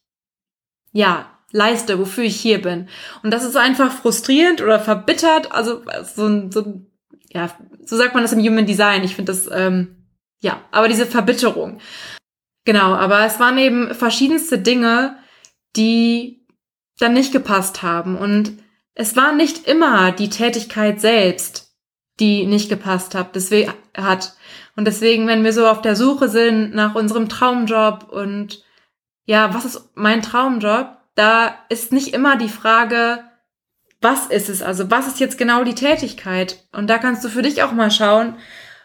ja, 0.92 1.36
leiste, 1.50 1.98
wofür 1.98 2.22
ich 2.22 2.40
hier 2.40 2.62
bin. 2.62 2.88
Und 3.24 3.32
das 3.32 3.42
ist 3.42 3.56
einfach 3.56 3.90
frustrierend 3.90 4.62
oder 4.62 4.78
verbittert. 4.78 5.50
Also 5.50 5.82
so, 6.04 6.50
so 6.52 6.82
ja, 7.30 7.50
so 7.84 7.96
sagt 7.96 8.14
man 8.14 8.22
das 8.22 8.32
im 8.32 8.44
Human 8.44 8.66
Design. 8.66 9.02
Ich 9.02 9.16
finde 9.16 9.32
das, 9.32 9.48
ähm, 9.52 10.06
ja, 10.40 10.62
aber 10.70 10.86
diese 10.86 11.06
Verbitterung. 11.06 11.80
Genau, 12.68 12.94
aber 12.94 13.24
es 13.24 13.40
waren 13.40 13.56
eben 13.56 13.94
verschiedenste 13.94 14.58
Dinge, 14.58 15.16
die 15.74 16.46
dann 16.98 17.14
nicht 17.14 17.32
gepasst 17.32 17.82
haben. 17.82 18.18
Und 18.18 18.62
es 18.92 19.16
war 19.16 19.32
nicht 19.32 19.66
immer 19.66 20.12
die 20.12 20.28
Tätigkeit 20.28 21.00
selbst, 21.00 21.74
die 22.20 22.44
nicht 22.44 22.68
gepasst 22.68 23.14
hat. 23.14 23.34
Deswegen 23.34 23.72
hat. 23.96 24.36
Und 24.76 24.84
deswegen, 24.84 25.26
wenn 25.26 25.44
wir 25.44 25.54
so 25.54 25.66
auf 25.66 25.80
der 25.80 25.96
Suche 25.96 26.28
sind 26.28 26.74
nach 26.74 26.94
unserem 26.94 27.30
Traumjob 27.30 28.12
und 28.12 28.62
ja, 29.24 29.54
was 29.54 29.64
ist 29.64 29.88
mein 29.94 30.20
Traumjob? 30.20 30.88
Da 31.14 31.54
ist 31.70 31.90
nicht 31.90 32.12
immer 32.12 32.36
die 32.36 32.50
Frage, 32.50 33.24
was 34.02 34.26
ist 34.26 34.50
es? 34.50 34.60
Also 34.60 34.90
was 34.90 35.06
ist 35.06 35.20
jetzt 35.20 35.38
genau 35.38 35.64
die 35.64 35.74
Tätigkeit? 35.74 36.68
Und 36.72 36.90
da 36.90 36.98
kannst 36.98 37.24
du 37.24 37.30
für 37.30 37.40
dich 37.40 37.62
auch 37.62 37.72
mal 37.72 37.90
schauen, 37.90 38.36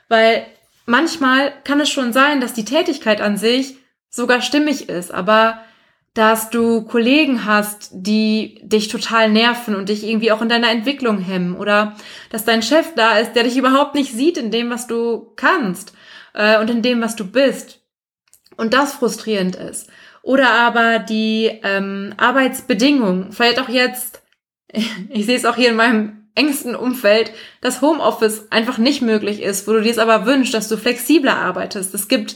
weil 0.07 0.45
manchmal 0.85 1.53
kann 1.63 1.79
es 1.79 1.89
schon 1.89 2.13
sein, 2.13 2.41
dass 2.41 2.53
die 2.53 2.65
Tätigkeit 2.65 3.21
an 3.21 3.37
sich 3.37 3.77
sogar 4.09 4.41
stimmig 4.41 4.89
ist, 4.89 5.11
aber 5.11 5.59
dass 6.13 6.51
du 6.51 6.83
Kollegen 6.83 7.45
hast, 7.45 7.89
die 7.91 8.59
dich 8.61 8.87
total 8.87 9.31
nerven 9.31 9.75
und 9.75 9.89
dich 9.89 10.07
irgendwie 10.07 10.31
auch 10.31 10.43
in 10.43 10.49
deiner 10.49 10.69
Entwicklung 10.69 11.17
hemmen 11.17 11.55
oder 11.55 11.95
dass 12.29 12.45
dein 12.45 12.61
Chef 12.61 12.93
da 12.95 13.17
ist, 13.17 13.33
der 13.33 13.43
dich 13.43 13.57
überhaupt 13.57 13.95
nicht 13.95 14.13
sieht 14.13 14.37
in 14.37 14.51
dem, 14.51 14.69
was 14.69 14.85
du 14.85 15.33
kannst 15.35 15.93
äh, 16.35 16.59
und 16.59 16.69
in 16.69 16.83
dem, 16.83 17.01
was 17.01 17.15
du 17.15 17.25
bist 17.25 17.79
und 18.57 18.73
das 18.75 18.93
frustrierend 18.93 19.55
ist. 19.55 19.89
Oder 20.21 20.51
aber 20.51 20.99
die 20.99 21.49
ähm, 21.63 22.13
Arbeitsbedingungen, 22.17 23.31
vielleicht 23.31 23.59
auch 23.59 23.69
jetzt 23.69 24.23
ich 25.09 25.25
sehe 25.25 25.37
es 25.37 25.45
auch 25.45 25.55
hier 25.55 25.69
in 25.69 25.75
meinem 25.75 26.22
engsten 26.35 26.75
Umfeld, 26.75 27.31
dass 27.61 27.81
Homeoffice 27.81 28.47
einfach 28.51 28.77
nicht 28.77 29.01
möglich 29.01 29.41
ist, 29.41 29.67
wo 29.67 29.73
du 29.73 29.81
dir 29.81 29.91
es 29.91 29.99
aber 29.99 30.25
wünschst, 30.25 30.53
dass 30.53 30.67
du 30.67 30.77
flexibler 30.77 31.37
arbeitest. 31.37 31.93
Es 31.93 32.07
gibt 32.07 32.35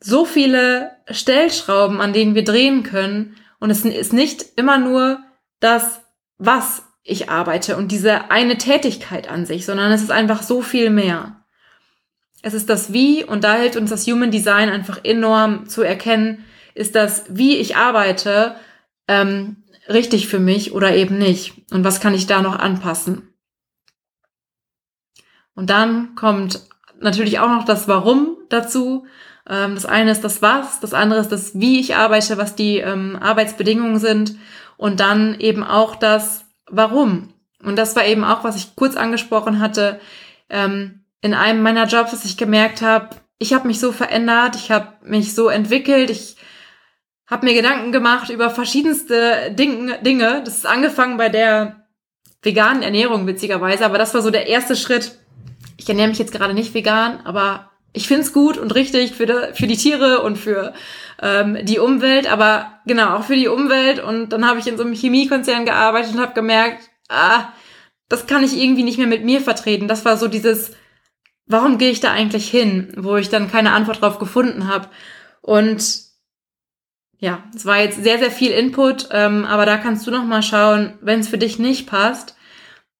so 0.00 0.24
viele 0.24 0.92
Stellschrauben, 1.10 2.00
an 2.00 2.12
denen 2.12 2.34
wir 2.34 2.44
drehen 2.44 2.82
können. 2.82 3.36
Und 3.58 3.70
es 3.70 3.84
ist 3.84 4.12
nicht 4.12 4.44
immer 4.56 4.78
nur 4.78 5.20
das, 5.60 6.02
was 6.38 6.82
ich 7.02 7.30
arbeite 7.30 7.76
und 7.76 7.92
diese 7.92 8.30
eine 8.30 8.58
Tätigkeit 8.58 9.30
an 9.30 9.46
sich, 9.46 9.64
sondern 9.64 9.92
es 9.92 10.02
ist 10.02 10.10
einfach 10.10 10.42
so 10.42 10.60
viel 10.60 10.90
mehr. 10.90 11.44
Es 12.42 12.52
ist 12.52 12.68
das 12.68 12.92
Wie 12.92 13.24
und 13.24 13.44
da 13.44 13.54
hilft 13.54 13.76
uns 13.76 13.90
das 13.90 14.06
Human 14.06 14.30
Design 14.30 14.68
einfach 14.68 15.00
enorm 15.04 15.68
zu 15.68 15.82
erkennen, 15.82 16.44
ist 16.74 16.94
das, 16.94 17.24
wie 17.28 17.56
ich 17.56 17.76
arbeite, 17.76 18.56
ähm, 19.08 19.64
richtig 19.88 20.28
für 20.28 20.38
mich 20.38 20.72
oder 20.72 20.94
eben 20.94 21.18
nicht? 21.18 21.54
Und 21.70 21.84
was 21.84 22.00
kann 22.00 22.14
ich 22.14 22.26
da 22.26 22.42
noch 22.42 22.58
anpassen? 22.58 23.34
Und 25.54 25.70
dann 25.70 26.14
kommt 26.14 26.60
natürlich 27.00 27.38
auch 27.38 27.48
noch 27.48 27.64
das 27.64 27.88
Warum 27.88 28.36
dazu. 28.48 29.06
Ähm, 29.48 29.74
das 29.74 29.86
eine 29.86 30.10
ist 30.10 30.22
das 30.22 30.42
Was, 30.42 30.80
das 30.80 30.94
andere 30.94 31.20
ist 31.20 31.32
das 31.32 31.58
Wie 31.58 31.80
ich 31.80 31.96
arbeite, 31.96 32.36
was 32.36 32.54
die 32.54 32.78
ähm, 32.78 33.18
Arbeitsbedingungen 33.20 33.98
sind 33.98 34.36
und 34.76 35.00
dann 35.00 35.38
eben 35.40 35.64
auch 35.64 35.96
das 35.96 36.44
Warum. 36.68 37.32
Und 37.62 37.76
das 37.76 37.96
war 37.96 38.04
eben 38.04 38.24
auch, 38.24 38.44
was 38.44 38.56
ich 38.56 38.76
kurz 38.76 38.96
angesprochen 38.96 39.60
hatte, 39.60 40.00
ähm, 40.50 41.04
in 41.22 41.34
einem 41.34 41.62
meiner 41.62 41.86
Jobs, 41.86 42.10
dass 42.10 42.24
ich 42.24 42.36
gemerkt 42.36 42.82
habe, 42.82 43.16
ich 43.38 43.52
habe 43.52 43.66
mich 43.66 43.80
so 43.80 43.92
verändert, 43.92 44.56
ich 44.56 44.70
habe 44.70 44.88
mich 45.02 45.34
so 45.34 45.48
entwickelt, 45.48 46.10
ich 46.10 46.35
habe 47.26 47.46
mir 47.46 47.54
Gedanken 47.54 47.92
gemacht 47.92 48.30
über 48.30 48.50
verschiedenste 48.50 49.52
Ding, 49.52 49.92
Dinge. 50.02 50.42
Das 50.44 50.58
ist 50.58 50.66
angefangen 50.66 51.16
bei 51.16 51.28
der 51.28 51.86
veganen 52.42 52.82
Ernährung, 52.82 53.26
witzigerweise. 53.26 53.84
Aber 53.84 53.98
das 53.98 54.14
war 54.14 54.22
so 54.22 54.30
der 54.30 54.46
erste 54.46 54.76
Schritt. 54.76 55.18
Ich 55.76 55.88
ernähre 55.88 56.08
mich 56.08 56.18
jetzt 56.18 56.32
gerade 56.32 56.54
nicht 56.54 56.74
vegan, 56.74 57.20
aber 57.24 57.70
ich 57.92 58.06
finde 58.06 58.22
es 58.22 58.32
gut 58.32 58.58
und 58.58 58.74
richtig 58.74 59.12
für 59.14 59.26
die, 59.26 59.54
für 59.54 59.66
die 59.66 59.76
Tiere 59.76 60.22
und 60.22 60.36
für 60.36 60.74
ähm, 61.20 61.58
die 61.62 61.78
Umwelt, 61.78 62.30
aber 62.30 62.80
genau, 62.86 63.16
auch 63.16 63.24
für 63.24 63.36
die 63.36 63.48
Umwelt. 63.48 64.02
Und 64.02 64.30
dann 64.30 64.46
habe 64.46 64.58
ich 64.58 64.66
in 64.66 64.76
so 64.76 64.84
einem 64.84 64.94
Chemiekonzern 64.94 65.64
gearbeitet 65.64 66.14
und 66.14 66.20
habe 66.20 66.34
gemerkt, 66.34 66.90
ah, 67.08 67.48
das 68.08 68.26
kann 68.26 68.44
ich 68.44 68.56
irgendwie 68.56 68.82
nicht 68.82 68.98
mehr 68.98 69.06
mit 69.06 69.24
mir 69.24 69.40
vertreten. 69.40 69.88
Das 69.88 70.04
war 70.04 70.16
so 70.16 70.28
dieses, 70.28 70.72
warum 71.46 71.78
gehe 71.78 71.90
ich 71.90 72.00
da 72.00 72.12
eigentlich 72.12 72.48
hin, 72.48 72.92
wo 72.96 73.16
ich 73.16 73.30
dann 73.30 73.50
keine 73.50 73.72
Antwort 73.72 74.02
drauf 74.02 74.18
gefunden 74.18 74.68
habe. 74.68 74.88
Und 75.40 76.05
ja, 77.18 77.42
es 77.54 77.64
war 77.64 77.78
jetzt 77.78 78.02
sehr, 78.02 78.18
sehr 78.18 78.30
viel 78.30 78.50
Input, 78.50 79.08
ähm, 79.10 79.44
aber 79.44 79.64
da 79.64 79.78
kannst 79.78 80.06
du 80.06 80.10
noch 80.10 80.24
mal 80.24 80.42
schauen, 80.42 80.98
wenn 81.00 81.20
es 81.20 81.28
für 81.28 81.38
dich 81.38 81.58
nicht 81.58 81.88
passt, 81.88 82.36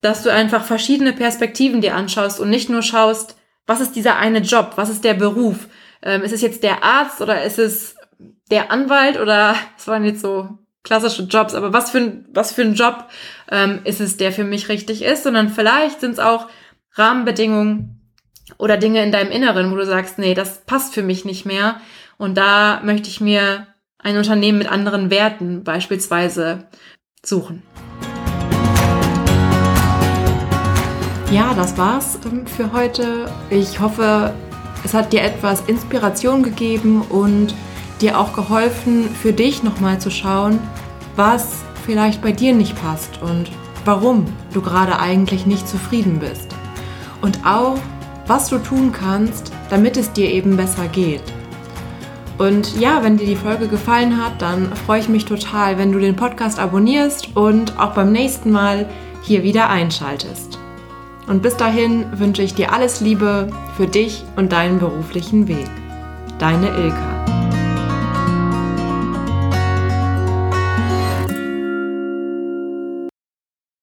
dass 0.01 0.23
du 0.23 0.33
einfach 0.33 0.65
verschiedene 0.65 1.13
Perspektiven 1.13 1.81
dir 1.81 1.95
anschaust 1.95 2.41
und 2.41 2.49
nicht 2.49 2.71
nur 2.71 2.83
schaust, 2.83 3.37
was 3.67 3.81
ist 3.81 3.97
dieser 3.97 4.17
eine 4.17 4.39
Job, 4.39 4.73
was 4.77 4.89
ist 4.89 5.05
der 5.05 5.15
Beruf? 5.15 5.69
Ähm, 6.03 6.23
ist 6.23 6.33
es 6.33 6.41
jetzt 6.41 6.63
der 6.63 6.85
Arzt 6.85 7.21
oder 7.21 7.43
ist 7.43 7.59
es 7.59 7.97
der 8.51 8.71
Anwalt 8.71 9.21
oder 9.21 9.57
es 9.77 9.87
waren 9.87 10.05
jetzt 10.05 10.21
so 10.21 10.49
klassische 10.83 11.25
Jobs, 11.25 11.55
aber 11.55 11.73
was 11.73 11.91
für 11.91 11.99
ein, 11.99 12.29
was 12.33 12.53
für 12.53 12.63
ein 12.63 12.75
Job 12.75 13.07
ähm, 13.51 13.81
ist 13.85 14.01
es, 14.01 14.17
der 14.17 14.33
für 14.33 14.45
mich 14.45 14.69
richtig 14.69 15.03
ist, 15.03 15.25
sondern 15.25 15.49
vielleicht 15.49 16.01
sind 16.01 16.13
es 16.13 16.19
auch 16.21 16.47
Rahmenbedingungen 16.93 18.13
oder 18.57 18.77
Dinge 18.77 19.03
in 19.03 19.11
deinem 19.11 19.33
Inneren, 19.33 19.73
wo 19.73 19.77
du 19.77 19.85
sagst, 19.85 20.19
nee, 20.19 20.35
das 20.35 20.65
passt 20.65 20.95
für 20.95 21.03
mich 21.03 21.25
nicht 21.25 21.45
mehr 21.45 21.81
und 22.19 22.39
da 22.39 22.81
möchte 22.85 23.09
ich 23.09 23.21
mir 23.21 23.67
ein 23.99 24.17
Unternehmen 24.17 24.59
mit 24.59 24.71
anderen 24.71 25.11
Werten 25.11 25.65
beispielsweise 25.65 26.69
suchen. 27.25 27.63
Ja, 31.33 31.55
das 31.55 31.77
war's 31.77 32.19
für 32.57 32.73
heute. 32.73 33.31
Ich 33.51 33.81
hoffe, 33.81 34.33
es 34.85 34.95
hat 34.95 35.13
dir 35.13 35.23
etwas 35.23 35.63
Inspiration 35.63 36.43
gegeben 36.43 37.03
und 37.03 37.55
dir 38.01 38.19
auch 38.19 38.33
geholfen, 38.33 39.09
für 39.11 39.33
dich 39.33 39.63
nochmal 39.63 39.99
zu 40.01 40.11
schauen, 40.11 40.61
was 41.17 41.65
vielleicht 41.85 42.23
bei 42.23 42.33
dir 42.33 42.55
nicht 42.55 42.81
passt 42.81 43.21
und 43.23 43.51
warum 43.85 44.27
du 44.53 44.61
gerade 44.61 45.01
eigentlich 45.01 45.47
nicht 45.47 45.67
zufrieden 45.67 46.21
bist. 46.21 46.55
Und 47.23 47.45
auch, 47.45 47.79
was 48.27 48.49
du 48.49 48.59
tun 48.59 48.93
kannst, 48.93 49.53
damit 49.71 49.97
es 49.97 50.13
dir 50.13 50.31
eben 50.31 50.57
besser 50.57 50.87
geht. 50.89 51.23
Und 52.39 52.79
ja, 52.79 53.03
wenn 53.03 53.17
dir 53.17 53.27
die 53.27 53.37
Folge 53.37 53.67
gefallen 53.67 54.23
hat, 54.23 54.43
dann 54.43 54.75
freue 54.75 55.01
ich 55.01 55.09
mich 55.09 55.25
total, 55.25 55.79
wenn 55.79 55.93
du 55.93 55.99
den 55.99 56.17
Podcast 56.17 56.59
abonnierst 56.59 57.35
und 57.35 57.79
auch 57.79 57.95
beim 57.95 58.13
nächsten 58.13 58.51
Mal 58.51 58.89
hier 59.23 59.43
wieder 59.43 59.71
einschaltest. 59.71 60.59
Und 61.27 61.43
bis 61.43 61.57
dahin 61.57 62.07
wünsche 62.19 62.43
ich 62.43 62.55
dir 62.55 62.73
alles 62.73 63.01
Liebe 63.01 63.49
für 63.77 63.87
dich 63.87 64.23
und 64.37 64.53
deinen 64.53 64.79
beruflichen 64.79 65.49
Weg. 65.49 65.67
Deine 66.39 66.69
Ilka. 66.69 67.16